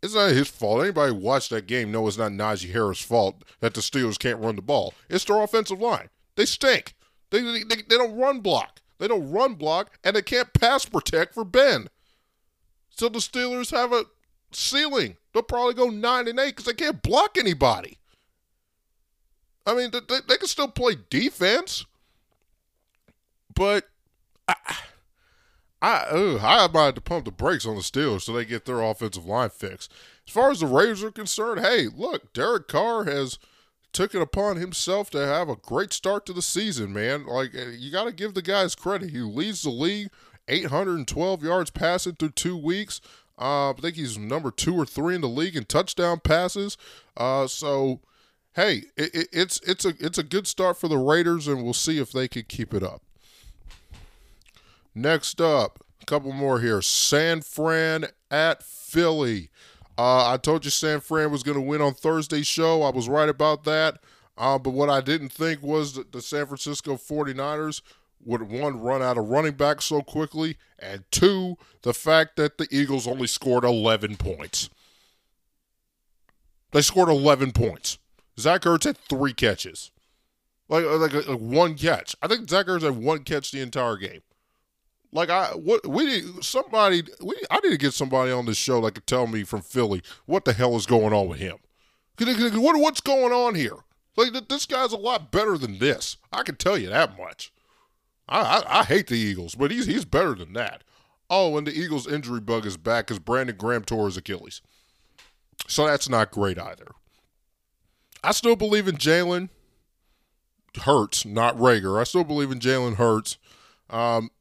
It's 0.03 0.15
not 0.15 0.31
his 0.31 0.49
fault. 0.49 0.81
Anybody 0.81 1.13
watch 1.13 1.47
that 1.47 1.65
game 1.65 1.89
know 1.89 2.05
it's 2.07 2.17
not 2.17 2.33
Najee 2.33 2.73
Harris' 2.73 2.99
fault 2.99 3.41
that 3.61 3.73
the 3.73 3.79
Steelers 3.79 4.19
can't 4.19 4.41
run 4.41 4.57
the 4.57 4.61
ball. 4.61 4.93
It's 5.09 5.23
their 5.23 5.41
offensive 5.41 5.79
line. 5.79 6.09
They 6.35 6.45
stink. 6.45 6.93
They, 7.29 7.39
they, 7.39 7.63
they, 7.63 7.75
they 7.77 7.97
don't 7.97 8.17
run 8.17 8.41
block. 8.41 8.81
They 8.99 9.07
don't 9.07 9.31
run 9.31 9.53
block, 9.55 9.97
and 10.03 10.13
they 10.13 10.21
can't 10.21 10.51
pass 10.51 10.83
protect 10.83 11.33
for 11.33 11.45
Ben. 11.45 11.87
So 12.89 13.07
the 13.07 13.19
Steelers 13.19 13.71
have 13.71 13.93
a 13.93 14.03
ceiling. 14.51 15.15
They'll 15.33 15.41
probably 15.41 15.73
go 15.73 15.87
9 15.87 16.27
and 16.27 16.37
8 16.37 16.47
because 16.47 16.65
they 16.65 16.73
can't 16.73 17.01
block 17.01 17.37
anybody. 17.37 17.97
I 19.65 19.73
mean, 19.73 19.89
they, 19.91 19.99
they 20.27 20.37
can 20.37 20.47
still 20.47 20.67
play 20.67 20.97
defense, 21.09 21.85
but 23.55 23.85
I, 24.49 24.55
I 25.83 26.05
ugh, 26.11 26.39
I 26.41 26.65
might 26.73 26.95
to 26.95 27.01
pump 27.01 27.25
the 27.25 27.31
brakes 27.31 27.65
on 27.65 27.75
the 27.75 27.81
Steelers 27.81 28.21
so 28.21 28.31
they 28.31 28.45
get 28.45 28.63
their 28.63 28.81
offensive 28.81 29.25
line 29.25 29.49
fixed. 29.49 29.91
As 30.25 30.33
far 30.33 30.49
as 30.49 30.61
the 30.61 30.65
Raiders 30.65 31.03
are 31.03 31.11
concerned, 31.11 31.59
hey, 31.59 31.87
look, 31.93 32.31
Derek 32.31 32.69
Carr 32.69 33.03
has 33.03 33.37
took 33.91 34.15
it 34.15 34.21
upon 34.21 34.55
himself 34.55 35.09
to 35.09 35.17
have 35.17 35.49
a 35.49 35.57
great 35.57 35.91
start 35.91 36.25
to 36.25 36.33
the 36.33 36.41
season, 36.41 36.93
man. 36.93 37.25
Like 37.25 37.53
eh, 37.53 37.71
you 37.77 37.91
got 37.91 38.05
to 38.05 38.13
give 38.13 38.33
the 38.33 38.41
guys 38.41 38.75
credit. 38.75 39.09
He 39.09 39.19
leads 39.19 39.63
the 39.63 39.71
league, 39.71 40.09
812 40.47 41.43
yards 41.43 41.69
passing 41.69 42.15
through 42.15 42.31
two 42.31 42.55
weeks. 42.55 43.01
Uh, 43.37 43.71
I 43.71 43.73
think 43.73 43.97
he's 43.97 44.17
number 44.17 44.51
two 44.51 44.75
or 44.75 44.85
three 44.85 45.15
in 45.15 45.21
the 45.21 45.27
league 45.27 45.57
in 45.57 45.65
touchdown 45.65 46.21
passes. 46.21 46.77
Uh, 47.17 47.45
so 47.47 47.99
hey, 48.53 48.83
it, 48.95 49.13
it, 49.13 49.27
it's 49.33 49.59
it's 49.67 49.83
a 49.83 49.93
it's 49.99 50.17
a 50.17 50.23
good 50.23 50.47
start 50.47 50.77
for 50.77 50.87
the 50.87 50.97
Raiders, 50.97 51.45
and 51.45 51.61
we'll 51.61 51.73
see 51.73 51.99
if 51.99 52.13
they 52.13 52.29
can 52.29 52.43
keep 52.43 52.73
it 52.73 52.83
up. 52.83 53.01
Next 54.95 55.41
up, 55.41 55.79
a 56.01 56.05
couple 56.05 56.31
more 56.31 56.59
here. 56.59 56.81
San 56.81 57.41
Fran 57.41 58.07
at 58.29 58.63
Philly. 58.63 59.49
Uh, 59.97 60.31
I 60.31 60.37
told 60.37 60.65
you 60.65 60.71
San 60.71 60.99
Fran 60.99 61.31
was 61.31 61.43
going 61.43 61.57
to 61.57 61.61
win 61.61 61.81
on 61.81 61.93
Thursday's 61.93 62.47
show. 62.47 62.81
I 62.81 62.89
was 62.89 63.07
right 63.07 63.29
about 63.29 63.63
that. 63.63 63.99
Uh, 64.37 64.57
but 64.57 64.71
what 64.71 64.89
I 64.89 65.01
didn't 65.01 65.31
think 65.31 65.61
was 65.61 65.93
that 65.93 66.11
the 66.11 66.21
San 66.21 66.47
Francisco 66.47 66.95
49ers 66.95 67.81
would, 68.25 68.43
one, 68.43 68.79
run 68.79 69.01
out 69.01 69.17
of 69.17 69.29
running 69.29 69.53
back 69.53 69.81
so 69.81 70.01
quickly, 70.01 70.57
and 70.79 71.03
two, 71.11 71.57
the 71.83 71.93
fact 71.93 72.35
that 72.37 72.57
the 72.57 72.67
Eagles 72.71 73.07
only 73.07 73.27
scored 73.27 73.63
11 73.63 74.17
points. 74.17 74.69
They 76.71 76.81
scored 76.81 77.09
11 77.09 77.51
points. 77.51 77.99
Zach 78.39 78.61
Ertz 78.61 78.85
had 78.85 78.97
three 78.97 79.33
catches, 79.33 79.91
like 80.67 80.85
like, 80.85 81.13
like 81.13 81.39
one 81.39 81.75
catch. 81.75 82.15
I 82.19 82.27
think 82.27 82.49
Zach 82.49 82.65
Ertz 82.65 82.81
had 82.81 82.97
one 82.97 83.23
catch 83.23 83.51
the 83.51 83.61
entire 83.61 83.95
game. 83.95 84.21
Like 85.13 85.29
I 85.29 85.49
what 85.49 85.85
we 85.87 86.05
need 86.05 86.43
somebody 86.43 87.03
we 87.21 87.35
I 87.51 87.59
need 87.59 87.69
to 87.69 87.77
get 87.77 87.93
somebody 87.93 88.31
on 88.31 88.45
this 88.47 88.57
show 88.57 88.81
that 88.81 88.95
could 88.95 89.07
tell 89.07 89.27
me 89.27 89.43
from 89.43 89.61
Philly 89.61 90.01
what 90.25 90.43
the 90.43 90.53
hell 90.53 90.75
is 90.75 90.87
going 90.87 91.13
on 91.13 91.27
with 91.27 91.39
him. 91.39 91.57
What 92.19 92.79
what's 92.79 93.01
going 93.01 93.31
on 93.31 93.55
here? 93.55 93.77
Like 94.17 94.49
this 94.49 94.65
guy's 94.65 94.91
a 94.91 94.97
lot 94.97 95.31
better 95.31 95.57
than 95.57 95.77
this. 95.77 96.17
I 96.31 96.41
can 96.41 96.55
tell 96.55 96.77
you 96.77 96.89
that 96.89 97.17
much. 97.17 97.53
I, 98.27 98.39
I, 98.39 98.79
I 98.79 98.83
hate 98.83 99.07
the 99.07 99.17
Eagles, 99.17 99.53
but 99.53 99.69
he's 99.69 99.85
he's 99.85 100.05
better 100.05 100.33
than 100.33 100.53
that. 100.53 100.83
Oh, 101.29 101.57
and 101.57 101.67
the 101.67 101.73
Eagles 101.73 102.07
injury 102.07 102.39
bug 102.39 102.65
is 102.65 102.77
back 102.77 103.07
because 103.07 103.19
Brandon 103.19 103.55
Graham 103.55 103.83
tore 103.83 104.05
his 104.05 104.17
Achilles. 104.17 104.61
So 105.67 105.85
that's 105.85 106.09
not 106.09 106.31
great 106.31 106.59
either. 106.59 106.87
I 108.23 108.31
still 108.31 108.55
believe 108.55 108.87
in 108.87 108.97
Jalen 108.97 109.49
Hurts, 110.81 111.25
not 111.25 111.57
Reagor. 111.57 111.99
I 111.99 112.03
still 112.03 112.23
believe 112.23 112.51
in 112.51 112.59
Jalen 112.59 112.95
Hurts. 112.95 113.37
Um, 113.89 114.31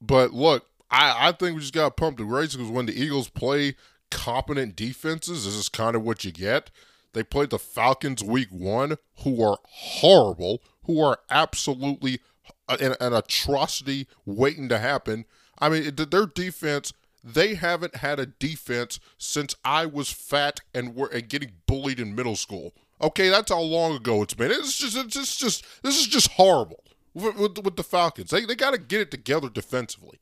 but 0.00 0.32
look, 0.32 0.66
I, 0.90 1.28
I 1.28 1.32
think 1.32 1.54
we 1.54 1.60
just 1.60 1.74
got 1.74 1.96
pumped 1.96 2.18
the 2.18 2.24
race 2.24 2.54
because 2.54 2.70
when 2.70 2.86
the 2.86 3.00
Eagles 3.00 3.28
play 3.28 3.76
competent 4.10 4.76
defenses, 4.76 5.44
this 5.44 5.54
is 5.54 5.68
kind 5.68 5.96
of 5.96 6.02
what 6.02 6.24
you 6.24 6.32
get. 6.32 6.70
They 7.12 7.22
played 7.22 7.50
the 7.50 7.58
Falcons 7.58 8.22
week 8.22 8.48
one, 8.50 8.98
who 9.22 9.42
are 9.42 9.58
horrible, 9.64 10.62
who 10.84 11.00
are 11.02 11.18
absolutely 11.30 12.20
uh, 12.68 12.76
an, 12.80 12.94
an 13.00 13.14
atrocity 13.14 14.06
waiting 14.26 14.68
to 14.68 14.78
happen. 14.78 15.24
I 15.58 15.70
mean, 15.70 15.94
their 15.94 16.26
defense 16.26 16.92
they 17.26 17.56
haven't 17.56 17.96
had 17.96 18.20
a 18.20 18.26
defense 18.26 19.00
since 19.18 19.56
I 19.64 19.84
was 19.84 20.12
fat 20.12 20.60
and 20.72 20.94
were 20.94 21.08
and 21.08 21.28
getting 21.28 21.52
bullied 21.66 21.98
in 21.98 22.14
middle 22.14 22.36
school. 22.36 22.72
Okay, 23.02 23.28
that's 23.28 23.50
how 23.50 23.60
long 23.60 23.96
ago 23.96 24.22
it's 24.22 24.34
been. 24.34 24.52
It's 24.52 24.78
just, 24.78 24.96
it's 24.96 25.14
just, 25.14 25.40
just 25.40 25.82
this 25.82 25.98
is 25.98 26.06
just 26.06 26.30
horrible 26.32 26.84
with, 27.16 27.36
with, 27.36 27.58
with 27.58 27.76
the 27.76 27.82
Falcons. 27.82 28.30
They, 28.30 28.44
they 28.44 28.54
got 28.54 28.72
to 28.72 28.78
get 28.78 29.00
it 29.00 29.10
together 29.10 29.48
defensively. 29.48 30.20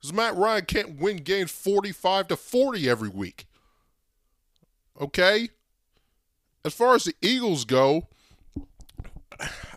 Because 0.00 0.14
Matt 0.14 0.34
Ryan 0.34 0.64
can't 0.64 0.98
win 0.98 1.18
games 1.18 1.50
45 1.50 2.28
to 2.28 2.36
40 2.36 2.88
every 2.88 3.10
week. 3.10 3.46
Okay? 5.00 5.50
As 6.64 6.72
far 6.72 6.94
as 6.94 7.04
the 7.04 7.14
Eagles 7.20 7.64
go, 7.64 8.08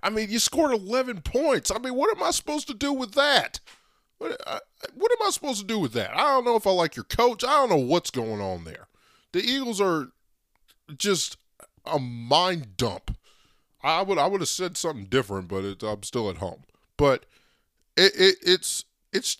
I 0.01 0.09
mean, 0.09 0.29
you 0.29 0.39
scored 0.39 0.73
11 0.73 1.21
points. 1.21 1.71
I 1.71 1.77
mean, 1.79 1.95
what 1.95 2.15
am 2.15 2.23
I 2.23 2.31
supposed 2.31 2.67
to 2.67 2.73
do 2.73 2.93
with 2.93 3.13
that? 3.13 3.59
What, 4.17 4.39
uh, 4.47 4.59
what 4.93 5.11
am 5.11 5.27
I 5.27 5.31
supposed 5.31 5.59
to 5.59 5.67
do 5.67 5.79
with 5.79 5.91
that? 5.93 6.15
I 6.15 6.21
don't 6.21 6.45
know 6.45 6.55
if 6.55 6.65
I 6.65 6.71
like 6.71 6.95
your 6.95 7.05
coach. 7.05 7.43
I 7.43 7.47
don't 7.47 7.69
know 7.69 7.75
what's 7.75 8.11
going 8.11 8.39
on 8.39 8.63
there. 8.63 8.87
The 9.33 9.41
Eagles 9.41 9.81
are 9.81 10.07
just 10.95 11.37
a 11.85 11.99
mind 11.99 12.77
dump. 12.77 13.17
I 13.85 14.01
would 14.01 14.17
I 14.17 14.27
would 14.27 14.41
have 14.41 14.49
said 14.49 14.77
something 14.77 15.05
different, 15.05 15.47
but 15.47 15.63
it, 15.63 15.83
I'm 15.83 16.03
still 16.03 16.29
at 16.29 16.37
home. 16.37 16.63
But 16.97 17.25
it, 17.95 18.13
it 18.15 18.35
it's 18.41 18.85
it's 19.13 19.37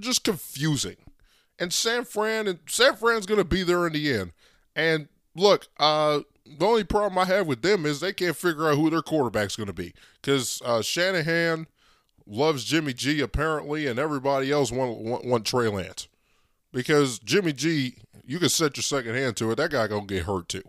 just 0.00 0.24
confusing. 0.24 0.96
And 1.58 1.72
San 1.72 2.04
Fran 2.04 2.46
and 2.46 2.58
San 2.66 2.96
Fran's 2.96 3.26
to 3.38 3.44
be 3.44 3.62
there 3.62 3.86
in 3.86 3.92
the 3.94 4.12
end. 4.12 4.32
And 4.76 5.08
look, 5.34 5.68
uh, 5.78 6.20
the 6.44 6.66
only 6.66 6.84
problem 6.84 7.16
I 7.16 7.24
have 7.24 7.46
with 7.46 7.62
them 7.62 7.86
is 7.86 8.00
they 8.00 8.12
can't 8.12 8.36
figure 8.36 8.68
out 8.68 8.76
who 8.76 8.90
their 8.90 9.02
quarterback's 9.02 9.56
to 9.68 9.72
be 9.72 9.94
because 10.20 10.60
uh, 10.64 10.82
Shanahan 10.82 11.66
loves 12.26 12.64
Jimmy 12.64 12.92
G 12.92 13.20
apparently, 13.20 13.86
and 13.86 13.98
everybody 13.98 14.50
else 14.50 14.70
want, 14.70 15.24
want 15.24 15.46
Trey 15.46 15.68
Lance 15.68 16.08
because 16.72 17.18
Jimmy 17.18 17.52
G, 17.52 17.96
you 18.26 18.38
can 18.38 18.48
set 18.50 18.76
your 18.76 18.82
second 18.82 19.14
hand 19.14 19.36
to 19.38 19.50
it. 19.52 19.54
That 19.54 19.70
guy 19.70 19.86
gonna 19.86 20.06
get 20.06 20.24
hurt 20.24 20.48
too. 20.48 20.64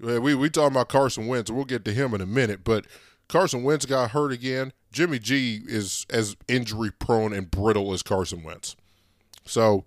We 0.00 0.34
we 0.34 0.48
talking 0.50 0.74
about 0.74 0.88
Carson 0.88 1.26
Wentz, 1.26 1.50
we'll 1.50 1.64
get 1.64 1.84
to 1.84 1.92
him 1.92 2.14
in 2.14 2.20
a 2.20 2.26
minute. 2.26 2.64
But 2.64 2.86
Carson 3.28 3.62
Wentz 3.62 3.86
got 3.86 4.12
hurt 4.12 4.32
again. 4.32 4.72
Jimmy 4.92 5.18
G 5.18 5.62
is 5.66 6.06
as 6.10 6.36
injury 6.48 6.90
prone 6.90 7.32
and 7.32 7.50
brittle 7.50 7.92
as 7.92 8.02
Carson 8.02 8.42
Wentz. 8.42 8.76
So 9.44 9.84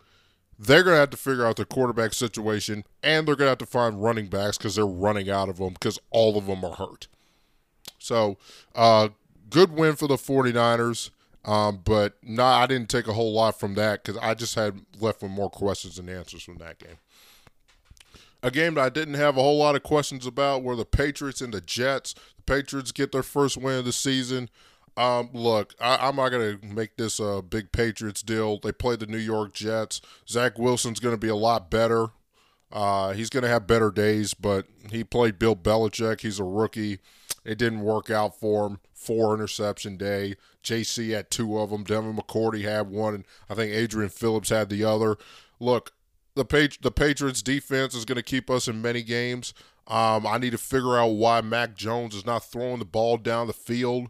they're 0.57 0.83
going 0.83 0.95
to 0.95 0.99
have 0.99 1.09
to 1.09 1.17
figure 1.17 1.45
out 1.45 1.57
their 1.57 1.65
quarterback 1.65 2.13
situation, 2.13 2.85
and 3.01 3.27
they're 3.27 3.35
going 3.35 3.47
to 3.47 3.51
have 3.51 3.57
to 3.59 3.65
find 3.65 4.01
running 4.01 4.27
backs 4.27 4.57
because 4.57 4.75
they're 4.75 4.85
running 4.85 5.29
out 5.29 5.49
of 5.49 5.57
them 5.57 5.73
because 5.73 5.99
all 6.11 6.37
of 6.37 6.45
them 6.45 6.63
are 6.63 6.75
hurt. 6.75 7.07
So, 7.99 8.37
uh, 8.75 9.09
good 9.49 9.71
win 9.71 9.95
for 9.95 10.07
the 10.07 10.15
49ers. 10.15 11.09
Um, 11.45 11.81
but 11.83 12.15
no, 12.23 12.45
I 12.45 12.67
didn't 12.67 12.89
take 12.89 13.07
a 13.07 13.13
whole 13.13 13.33
lot 13.33 13.59
from 13.59 13.75
that 13.75 14.03
because 14.03 14.21
I 14.21 14.33
just 14.33 14.55
had 14.55 14.79
left 14.99 15.21
with 15.21 15.31
more 15.31 15.49
questions 15.49 15.97
than 15.97 16.07
answers 16.07 16.43
from 16.43 16.57
that 16.57 16.79
game. 16.79 16.97
A 18.43 18.51
game 18.51 18.73
that 18.73 18.83
I 18.83 18.89
didn't 18.89 19.13
have 19.13 19.37
a 19.37 19.41
whole 19.41 19.57
lot 19.57 19.75
of 19.75 19.83
questions 19.83 20.27
about 20.27 20.63
were 20.63 20.75
the 20.75 20.85
Patriots 20.85 21.39
and 21.39 21.53
the 21.53 21.61
Jets. 21.61 22.13
The 22.35 22.43
Patriots 22.43 22.91
get 22.91 23.13
their 23.13 23.23
first 23.23 23.55
win 23.55 23.79
of 23.79 23.85
the 23.85 23.93
season. 23.93 24.49
Um, 24.97 25.29
look, 25.33 25.73
I, 25.79 26.09
am 26.09 26.17
not 26.17 26.29
going 26.29 26.59
to 26.59 26.65
make 26.67 26.97
this 26.97 27.19
a 27.19 27.41
big 27.41 27.71
Patriots 27.71 28.21
deal. 28.21 28.59
They 28.59 28.73
play 28.73 28.97
the 28.97 29.07
New 29.07 29.17
York 29.17 29.53
Jets. 29.53 30.01
Zach 30.27 30.59
Wilson's 30.59 30.99
going 30.99 31.15
to 31.15 31.19
be 31.19 31.29
a 31.29 31.35
lot 31.35 31.71
better. 31.71 32.07
Uh, 32.71 33.13
he's 33.13 33.29
going 33.29 33.43
to 33.43 33.49
have 33.49 33.65
better 33.65 33.91
days, 33.91 34.33
but 34.33 34.67
he 34.91 35.03
played 35.03 35.39
Bill 35.39 35.55
Belichick. 35.55 36.21
He's 36.21 36.39
a 36.39 36.43
rookie. 36.43 36.99
It 37.45 37.57
didn't 37.57 37.81
work 37.81 38.09
out 38.09 38.39
for 38.39 38.67
him. 38.67 38.79
Four 38.93 39.33
interception 39.33 39.95
day. 39.95 40.35
JC 40.63 41.11
had 41.11 41.31
two 41.31 41.57
of 41.59 41.69
them. 41.69 41.83
Devin 41.83 42.15
McCourty 42.15 42.63
had 42.63 42.89
one, 42.89 43.13
and 43.15 43.25
I 43.49 43.53
think 43.53 43.71
Adrian 43.73 44.09
Phillips 44.09 44.49
had 44.49 44.69
the 44.69 44.83
other. 44.83 45.17
Look, 45.59 45.93
the 46.35 46.45
Patri- 46.45 46.79
the 46.81 46.91
Patriots 46.91 47.41
defense 47.41 47.93
is 47.93 48.05
going 48.05 48.15
to 48.15 48.23
keep 48.23 48.49
us 48.49 48.67
in 48.67 48.81
many 48.81 49.03
games. 49.03 49.53
Um, 49.87 50.25
I 50.25 50.37
need 50.37 50.51
to 50.51 50.57
figure 50.57 50.97
out 50.97 51.07
why 51.07 51.41
Mac 51.41 51.75
Jones 51.75 52.15
is 52.15 52.25
not 52.25 52.45
throwing 52.45 52.79
the 52.79 52.85
ball 52.85 53.17
down 53.17 53.47
the 53.47 53.53
field. 53.53 54.09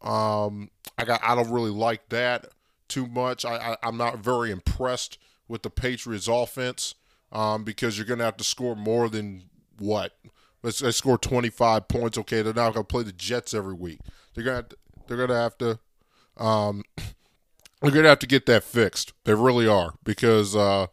Um, 0.00 0.70
I 0.96 1.04
got 1.04 1.20
I 1.24 1.34
don't 1.34 1.50
really 1.50 1.70
like 1.70 2.08
that 2.10 2.46
too 2.88 3.06
much. 3.06 3.44
I, 3.44 3.76
I 3.82 3.88
am 3.88 3.96
not 3.96 4.18
very 4.18 4.50
impressed 4.50 5.18
with 5.48 5.62
the 5.62 5.70
Patriots 5.70 6.28
offense 6.28 6.94
um, 7.32 7.64
because 7.64 7.98
you're 7.98 8.06
going 8.06 8.18
to 8.18 8.24
have 8.24 8.36
to 8.36 8.44
score 8.44 8.76
more 8.76 9.08
than 9.08 9.44
what 9.78 10.12
let's, 10.62 10.82
let's 10.82 10.96
score 10.96 11.18
25 11.18 11.88
points. 11.88 12.18
Okay, 12.18 12.42
they're 12.42 12.54
not 12.54 12.74
going 12.74 12.84
to 12.84 12.92
play 12.92 13.02
the 13.02 13.12
Jets 13.12 13.54
every 13.54 13.74
week. 13.74 14.00
They're 14.34 14.44
going 14.44 14.64
to 14.64 14.76
they're 15.06 15.16
going 15.16 15.30
to 15.30 15.34
have 15.34 15.58
to 15.58 15.78
um, 16.36 16.84
they're 16.96 17.90
going 17.90 18.04
to 18.04 18.08
have 18.08 18.18
to 18.20 18.26
get 18.26 18.46
that 18.46 18.64
fixed. 18.64 19.12
They 19.24 19.34
really 19.34 19.66
are 19.66 19.94
because 20.04 20.54
uh, 20.54 20.86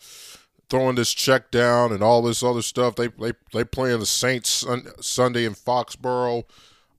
throwing 0.76 0.96
this 0.96 1.14
check 1.14 1.52
down 1.52 1.94
and 1.94 2.04
all 2.04 2.22
this 2.22 2.44
other 2.44 2.62
stuff. 2.62 2.96
They 2.96 3.08
they 3.08 3.32
they 3.54 3.64
play 3.64 3.94
in 3.94 4.00
the 4.02 4.06
Saints 4.06 4.50
sun, 4.50 4.88
Sunday 5.00 5.46
in 5.46 5.54
Foxborough. 5.54 6.44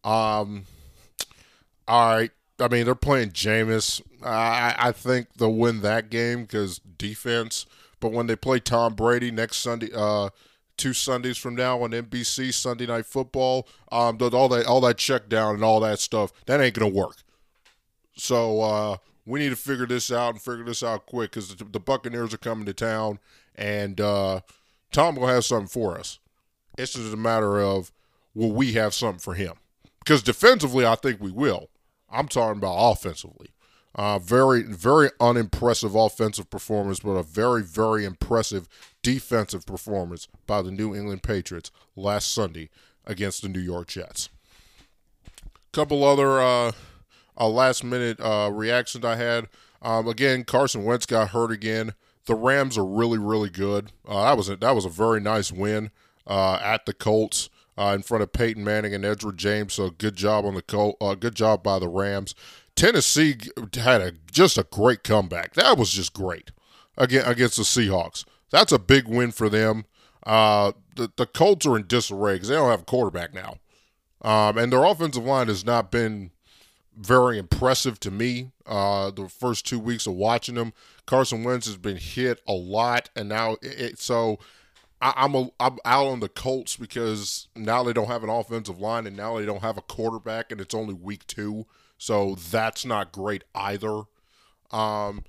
Um, 0.02 0.64
all 1.86 2.16
right. 2.16 2.30
I 2.58 2.68
mean, 2.68 2.86
they're 2.86 2.94
playing 2.94 3.32
Jameis. 3.32 4.00
I, 4.22 4.74
I 4.78 4.92
think 4.92 5.34
they'll 5.36 5.52
win 5.52 5.82
that 5.82 6.08
game 6.08 6.42
because 6.42 6.78
defense. 6.78 7.66
But 8.00 8.12
when 8.12 8.26
they 8.26 8.36
play 8.36 8.60
Tom 8.60 8.94
Brady 8.94 9.30
next 9.30 9.58
Sunday, 9.58 9.90
uh, 9.94 10.30
two 10.78 10.94
Sundays 10.94 11.36
from 11.36 11.54
now 11.54 11.82
on 11.82 11.90
NBC 11.90 12.54
Sunday 12.54 12.86
Night 12.86 13.04
Football, 13.04 13.68
um, 13.92 14.16
all 14.32 14.48
that 14.48 14.64
all 14.66 14.80
that 14.80 14.96
check 14.96 15.28
down 15.28 15.54
and 15.54 15.64
all 15.64 15.80
that 15.80 15.98
stuff 15.98 16.32
that 16.46 16.62
ain't 16.62 16.74
gonna 16.74 16.90
work. 16.90 17.16
So 18.16 18.62
uh, 18.62 18.96
we 19.26 19.40
need 19.40 19.50
to 19.50 19.56
figure 19.56 19.86
this 19.86 20.10
out 20.10 20.30
and 20.30 20.40
figure 20.40 20.64
this 20.64 20.82
out 20.82 21.04
quick 21.04 21.32
because 21.32 21.54
the, 21.54 21.64
the, 21.64 21.80
Buccaneers 21.80 22.32
are 22.32 22.38
coming 22.38 22.64
to 22.64 22.72
town 22.72 23.18
and 23.56 24.00
uh, 24.00 24.40
Tom 24.92 25.16
will 25.16 25.26
have 25.26 25.44
something 25.44 25.68
for 25.68 25.98
us. 25.98 26.18
It's 26.78 26.92
just 26.92 27.12
a 27.12 27.16
matter 27.16 27.60
of 27.60 27.90
will 28.34 28.52
we 28.52 28.74
have 28.74 28.94
something 28.94 29.18
for 29.18 29.34
him? 29.34 29.54
Because 30.00 30.22
defensively, 30.22 30.86
I 30.86 30.94
think 30.94 31.20
we 31.20 31.32
will. 31.32 31.70
I'm 32.10 32.28
talking 32.28 32.58
about 32.58 32.92
offensively. 32.92 33.48
Uh, 33.94 34.18
very, 34.18 34.62
very 34.62 35.08
unimpressive 35.20 35.94
offensive 35.94 36.50
performance, 36.50 37.00
but 37.00 37.12
a 37.12 37.22
very, 37.22 37.62
very 37.62 38.04
impressive 38.04 38.68
defensive 39.02 39.64
performance 39.64 40.28
by 40.46 40.60
the 40.60 40.70
New 40.70 40.94
England 40.94 41.22
Patriots 41.22 41.70
last 41.96 42.32
Sunday 42.32 42.68
against 43.06 43.40
the 43.40 43.48
New 43.48 43.60
York 43.60 43.88
Jets. 43.88 44.28
Couple 45.72 46.04
other 46.04 46.40
uh, 46.40 46.72
uh, 47.38 47.48
last 47.48 47.84
minute 47.84 48.20
uh, 48.20 48.50
reactions 48.52 49.04
I 49.04 49.16
had. 49.16 49.48
Um, 49.80 50.08
again, 50.08 50.44
Carson 50.44 50.84
Wentz 50.84 51.06
got 51.06 51.30
hurt 51.30 51.50
again. 51.50 51.94
The 52.26 52.34
Rams 52.34 52.76
are 52.76 52.84
really, 52.84 53.18
really 53.18 53.50
good. 53.50 53.92
Uh, 54.06 54.24
that 54.24 54.36
was 54.36 54.48
a, 54.48 54.56
that 54.56 54.74
was 54.74 54.84
a 54.84 54.90
very 54.90 55.20
nice 55.20 55.50
win 55.52 55.90
uh, 56.26 56.58
at 56.62 56.86
the 56.86 56.92
Colts 56.92 57.48
uh, 57.78 57.92
in 57.94 58.02
front 58.02 58.22
of 58.22 58.32
Peyton 58.32 58.64
Manning 58.64 58.94
and 58.94 59.04
Edgerrin 59.04 59.36
James. 59.36 59.74
So 59.74 59.90
good 59.90 60.16
job 60.16 60.44
on 60.44 60.54
the 60.54 60.62
Col- 60.62 60.96
uh, 61.00 61.14
good 61.14 61.34
job 61.34 61.62
by 61.62 61.78
the 61.78 61.88
Rams. 61.88 62.34
Tennessee 62.74 63.36
had 63.74 64.00
a 64.00 64.12
just 64.30 64.58
a 64.58 64.64
great 64.64 65.02
comeback. 65.02 65.54
That 65.54 65.78
was 65.78 65.90
just 65.90 66.12
great 66.12 66.50
again 66.98 67.24
against 67.24 67.56
the 67.56 67.62
Seahawks. 67.62 68.24
That's 68.50 68.72
a 68.72 68.78
big 68.78 69.08
win 69.08 69.32
for 69.32 69.48
them. 69.48 69.84
Uh, 70.24 70.72
the 70.96 71.10
the 71.16 71.26
Colts 71.26 71.66
are 71.66 71.76
in 71.76 71.86
disarray 71.86 72.34
because 72.34 72.48
they 72.48 72.54
don't 72.54 72.70
have 72.70 72.82
a 72.82 72.84
quarterback 72.84 73.32
now, 73.32 73.56
um, 74.22 74.58
and 74.58 74.72
their 74.72 74.84
offensive 74.84 75.24
line 75.24 75.48
has 75.48 75.64
not 75.64 75.90
been 75.90 76.32
very 76.96 77.38
impressive 77.38 78.00
to 78.00 78.10
me. 78.10 78.50
Uh, 78.64 79.10
the 79.10 79.28
first 79.28 79.66
two 79.66 79.78
weeks 79.78 80.06
of 80.06 80.14
watching 80.14 80.54
them, 80.54 80.72
Carson 81.06 81.44
Wentz 81.44 81.66
has 81.66 81.76
been 81.76 81.96
hit 81.96 82.40
a 82.48 82.52
lot, 82.52 83.10
and 83.14 83.28
now 83.28 83.56
it, 83.62 83.98
so 83.98 84.38
I, 85.00 85.24
am 85.24 85.34
a, 85.34 85.48
I'm 85.60 85.78
out 85.84 86.06
on 86.06 86.20
the 86.20 86.28
Colts 86.28 86.76
because 86.76 87.48
now 87.54 87.82
they 87.82 87.92
don't 87.92 88.08
have 88.08 88.24
an 88.24 88.30
offensive 88.30 88.80
line 88.80 89.06
and 89.06 89.16
now 89.16 89.38
they 89.38 89.46
don't 89.46 89.62
have 89.62 89.78
a 89.78 89.82
quarterback 89.82 90.50
and 90.50 90.60
it's 90.60 90.74
only 90.74 90.94
week 90.94 91.26
two, 91.26 91.66
so 91.98 92.34
that's 92.34 92.84
not 92.84 93.12
great 93.12 93.44
either. 93.54 94.02
Um, 94.70 95.24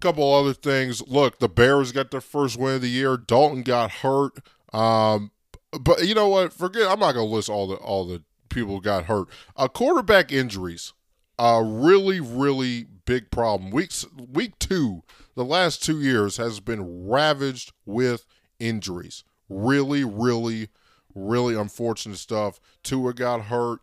couple 0.00 0.32
other 0.32 0.54
things. 0.54 1.06
Look, 1.06 1.38
the 1.38 1.48
Bears 1.48 1.92
got 1.92 2.10
their 2.10 2.20
first 2.20 2.58
win 2.58 2.76
of 2.76 2.82
the 2.82 2.88
year. 2.88 3.16
Dalton 3.16 3.62
got 3.62 3.90
hurt. 3.90 4.38
Um, 4.72 5.30
but 5.78 6.06
you 6.06 6.14
know 6.14 6.28
what? 6.28 6.52
Forget. 6.52 6.90
I'm 6.90 7.00
not 7.00 7.12
gonna 7.12 7.24
list 7.24 7.48
all 7.48 7.66
the 7.66 7.76
all 7.76 8.06
the 8.06 8.22
people 8.56 8.80
got 8.80 9.04
hurt. 9.04 9.28
Uh, 9.54 9.68
quarterback 9.68 10.32
injuries, 10.32 10.94
a 11.38 11.62
really 11.62 12.20
really 12.20 12.86
big 13.04 13.30
problem. 13.30 13.70
Weeks 13.70 14.06
week 14.32 14.58
two, 14.58 15.02
the 15.34 15.44
last 15.44 15.84
two 15.84 16.00
years 16.00 16.38
has 16.38 16.58
been 16.58 17.06
ravaged 17.06 17.72
with 17.84 18.26
injuries. 18.58 19.24
Really, 19.50 20.04
really, 20.04 20.70
really 21.14 21.54
unfortunate 21.54 22.16
stuff. 22.16 22.58
Tua 22.82 23.12
got 23.12 23.42
hurt. 23.42 23.80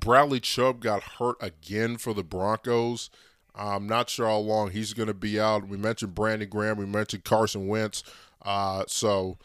Bradley 0.00 0.40
Chubb 0.40 0.80
got 0.80 1.02
hurt 1.02 1.36
again 1.40 1.98
for 1.98 2.14
the 2.14 2.24
Broncos. 2.24 3.10
I'm 3.54 3.86
not 3.86 4.08
sure 4.10 4.26
how 4.26 4.38
long 4.38 4.70
he's 4.70 4.94
going 4.94 5.06
to 5.06 5.14
be 5.14 5.38
out. 5.38 5.68
We 5.68 5.76
mentioned 5.76 6.14
Brandon 6.14 6.48
Graham. 6.48 6.78
We 6.78 6.86
mentioned 6.86 7.22
Carson 7.22 7.68
Wentz. 7.68 8.02
Uh, 8.42 8.84
so 8.88 9.38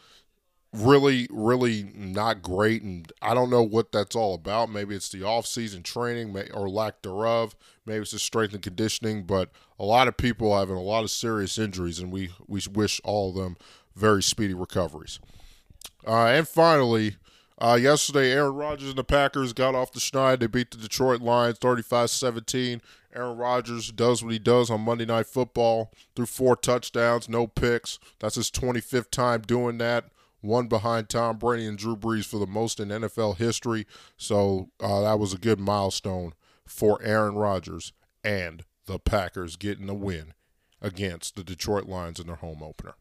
really, 0.72 1.26
really 1.30 1.90
not 1.94 2.42
great. 2.42 2.82
And 2.82 3.12
I 3.20 3.34
don't 3.34 3.50
know 3.50 3.62
what 3.62 3.92
that's 3.92 4.16
all 4.16 4.34
about. 4.34 4.70
Maybe 4.70 4.94
it's 4.94 5.08
the 5.08 5.24
off-season 5.24 5.82
training 5.82 6.36
or 6.54 6.68
lack 6.68 7.02
thereof. 7.02 7.54
Maybe 7.84 8.02
it's 8.02 8.12
the 8.12 8.18
strength 8.18 8.54
and 8.54 8.62
conditioning. 8.62 9.24
But 9.24 9.50
a 9.78 9.84
lot 9.84 10.08
of 10.08 10.16
people 10.16 10.56
having 10.56 10.76
a 10.76 10.82
lot 10.82 11.04
of 11.04 11.10
serious 11.10 11.58
injuries, 11.58 11.98
and 11.98 12.12
we, 12.12 12.30
we 12.46 12.60
wish 12.72 13.00
all 13.04 13.30
of 13.30 13.36
them 13.36 13.56
very 13.96 14.22
speedy 14.22 14.54
recoveries. 14.54 15.18
Uh, 16.06 16.26
and 16.26 16.48
finally, 16.48 17.16
uh, 17.58 17.78
yesterday, 17.80 18.32
Aaron 18.32 18.54
Rodgers 18.54 18.88
and 18.88 18.98
the 18.98 19.04
Packers 19.04 19.52
got 19.52 19.74
off 19.74 19.92
the 19.92 20.00
schneid. 20.00 20.40
They 20.40 20.46
beat 20.46 20.70
the 20.70 20.78
Detroit 20.78 21.20
Lions 21.20 21.58
35 21.58 22.08
17. 22.10 22.80
Aaron 23.14 23.36
Rodgers 23.36 23.90
does 23.90 24.22
what 24.22 24.32
he 24.32 24.38
does 24.38 24.70
on 24.70 24.82
Monday 24.82 25.04
Night 25.04 25.26
Football 25.26 25.92
threw 26.14 26.26
four 26.26 26.54
touchdowns, 26.56 27.28
no 27.28 27.46
picks. 27.46 27.98
That's 28.20 28.36
his 28.36 28.50
25th 28.50 29.10
time 29.10 29.42
doing 29.42 29.78
that. 29.78 30.04
One 30.40 30.68
behind 30.68 31.08
Tom 31.08 31.36
Brady 31.38 31.66
and 31.66 31.76
Drew 31.76 31.96
Brees 31.96 32.24
for 32.24 32.38
the 32.38 32.46
most 32.46 32.80
in 32.80 32.88
NFL 32.88 33.36
history. 33.36 33.86
So 34.16 34.70
uh, 34.80 35.02
that 35.02 35.18
was 35.18 35.32
a 35.34 35.38
good 35.38 35.60
milestone 35.60 36.32
for 36.66 37.02
Aaron 37.02 37.34
Rodgers 37.34 37.92
and 38.24 38.64
the 38.86 38.98
Packers 38.98 39.56
getting 39.56 39.88
a 39.88 39.94
win 39.94 40.34
against 40.80 41.36
the 41.36 41.44
Detroit 41.44 41.86
Lions 41.86 42.18
in 42.18 42.26
their 42.26 42.36
home 42.36 42.62
opener. 42.62 42.94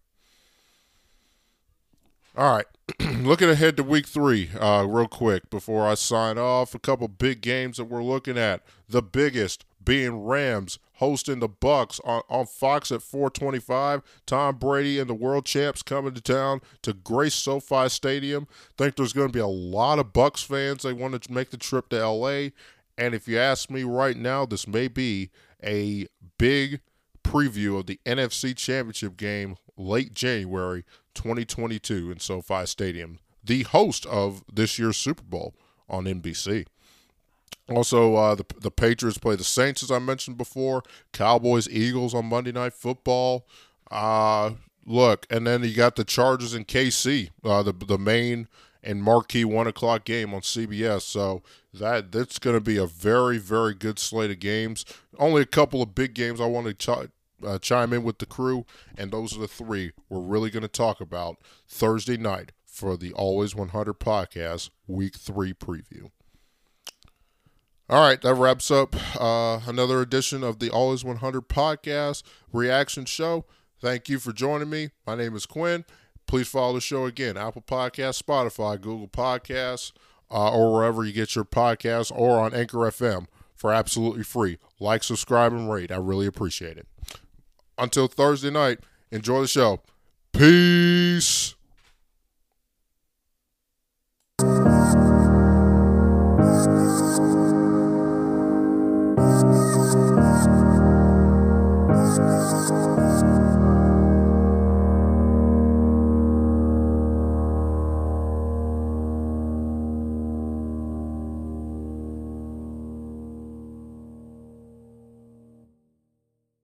All 2.37 2.55
right, 2.55 2.65
looking 3.23 3.49
ahead 3.49 3.75
to 3.77 3.83
week 3.83 4.05
three, 4.05 4.51
uh, 4.59 4.85
real 4.87 5.07
quick 5.07 5.49
before 5.49 5.87
I 5.87 5.95
sign 5.95 6.37
off. 6.37 6.75
A 6.75 6.79
couple 6.79 7.07
big 7.07 7.41
games 7.41 7.77
that 7.77 7.85
we're 7.85 8.03
looking 8.03 8.37
at. 8.37 8.63
The 8.87 9.01
biggest 9.01 9.65
being 9.89 10.23
Rams 10.23 10.77
hosting 10.97 11.39
the 11.39 11.49
Bucs 11.49 11.99
on, 12.05 12.21
on 12.29 12.45
Fox 12.45 12.91
at 12.91 13.01
425. 13.01 14.03
Tom 14.27 14.57
Brady 14.57 14.99
and 14.99 15.09
the 15.09 15.15
world 15.15 15.47
champs 15.47 15.81
coming 15.81 16.13
to 16.13 16.21
town 16.21 16.61
to 16.83 16.93
grace 16.93 17.33
SoFi 17.33 17.89
Stadium. 17.89 18.47
Think 18.77 18.95
there's 18.95 19.13
going 19.13 19.29
to 19.29 19.33
be 19.33 19.39
a 19.39 19.47
lot 19.47 19.97
of 19.97 20.13
Bucs 20.13 20.45
fans. 20.45 20.83
They 20.83 20.93
want 20.93 21.19
to 21.19 21.33
make 21.33 21.49
the 21.49 21.57
trip 21.57 21.89
to 21.89 22.07
LA. 22.07 22.49
And 22.99 23.15
if 23.15 23.27
you 23.27 23.39
ask 23.39 23.71
me 23.71 23.81
right 23.81 24.15
now, 24.15 24.45
this 24.45 24.67
may 24.67 24.89
be 24.89 25.31
a 25.63 26.05
big 26.37 26.81
preview 27.23 27.79
of 27.79 27.87
the 27.87 27.99
NFC 28.05 28.55
Championship 28.55 29.17
game 29.17 29.57
late 29.75 30.13
January 30.13 30.85
2022 31.15 32.11
in 32.11 32.19
SoFi 32.19 32.67
Stadium, 32.67 33.17
the 33.43 33.63
host 33.63 34.05
of 34.05 34.43
this 34.53 34.77
year's 34.77 34.97
Super 34.97 35.23
Bowl 35.23 35.55
on 35.89 36.05
NBC. 36.05 36.67
Also, 37.69 38.15
uh, 38.15 38.35
the 38.35 38.45
the 38.59 38.71
Patriots 38.71 39.17
play 39.17 39.35
the 39.35 39.43
Saints, 39.43 39.83
as 39.83 39.91
I 39.91 39.99
mentioned 39.99 40.37
before. 40.37 40.83
Cowboys, 41.13 41.69
Eagles 41.69 42.13
on 42.13 42.25
Monday 42.25 42.51
Night 42.51 42.73
Football. 42.73 43.45
Uh, 43.91 44.51
look, 44.85 45.27
and 45.29 45.45
then 45.45 45.63
you 45.63 45.75
got 45.75 45.95
the 45.95 46.03
Chargers 46.03 46.53
and 46.53 46.67
KC, 46.67 47.29
uh, 47.43 47.63
the 47.63 47.73
the 47.73 47.97
main 47.97 48.47
and 48.81 49.03
marquee 49.03 49.45
one 49.45 49.67
o'clock 49.67 50.05
game 50.05 50.33
on 50.33 50.41
CBS. 50.41 51.01
So 51.01 51.43
that 51.73 52.11
that's 52.11 52.39
going 52.39 52.55
to 52.55 52.61
be 52.61 52.77
a 52.77 52.87
very 52.87 53.37
very 53.37 53.73
good 53.73 53.99
slate 53.99 54.31
of 54.31 54.39
games. 54.39 54.85
Only 55.17 55.41
a 55.41 55.47
couple 55.47 55.81
of 55.81 55.93
big 55.95 56.13
games 56.13 56.41
I 56.41 56.45
want 56.45 56.67
to 56.67 56.73
ch- 56.73 57.09
uh, 57.45 57.59
chime 57.59 57.93
in 57.93 58.03
with 58.03 58.17
the 58.17 58.25
crew, 58.25 58.65
and 58.97 59.11
those 59.11 59.35
are 59.35 59.39
the 59.39 59.47
three 59.47 59.91
we're 60.09 60.19
really 60.19 60.49
going 60.49 60.61
to 60.61 60.67
talk 60.67 61.01
about 61.01 61.37
Thursday 61.67 62.17
night 62.17 62.51
for 62.65 62.97
the 62.97 63.13
Always 63.13 63.55
100 63.55 63.99
podcast 63.99 64.69
Week 64.87 65.15
Three 65.15 65.53
preview. 65.53 66.09
All 67.89 68.01
right, 68.01 68.21
that 68.21 68.35
wraps 68.35 68.69
up 68.69 68.95
uh, 69.19 69.61
another 69.65 69.99
edition 69.99 70.43
of 70.43 70.59
the 70.59 70.69
Always 70.69 71.03
100 71.03 71.49
podcast 71.49 72.21
reaction 72.53 73.05
show. 73.05 73.45
Thank 73.81 74.07
you 74.07 74.19
for 74.19 74.31
joining 74.31 74.69
me. 74.69 74.91
My 75.07 75.15
name 75.15 75.35
is 75.35 75.47
Quinn. 75.47 75.85
Please 76.27 76.47
follow 76.47 76.73
the 76.73 76.81
show 76.81 77.05
again 77.05 77.35
Apple 77.35 77.63
Podcasts, 77.63 78.21
Spotify, 78.21 78.79
Google 78.79 79.07
Podcasts, 79.07 79.91
uh, 80.29 80.51
or 80.51 80.71
wherever 80.71 81.03
you 81.03 81.11
get 81.11 81.35
your 81.35 81.45
podcasts, 81.45 82.11
or 82.15 82.37
on 82.39 82.53
Anchor 82.53 82.77
FM 82.77 83.25
for 83.55 83.73
absolutely 83.73 84.23
free. 84.23 84.59
Like, 84.79 85.03
subscribe, 85.03 85.51
and 85.51 85.71
rate. 85.71 85.91
I 85.91 85.97
really 85.97 86.27
appreciate 86.27 86.77
it. 86.77 86.87
Until 87.79 88.07
Thursday 88.07 88.51
night, 88.51 88.81
enjoy 89.09 89.41
the 89.41 89.47
show. 89.47 89.81
Peace. 90.31 91.55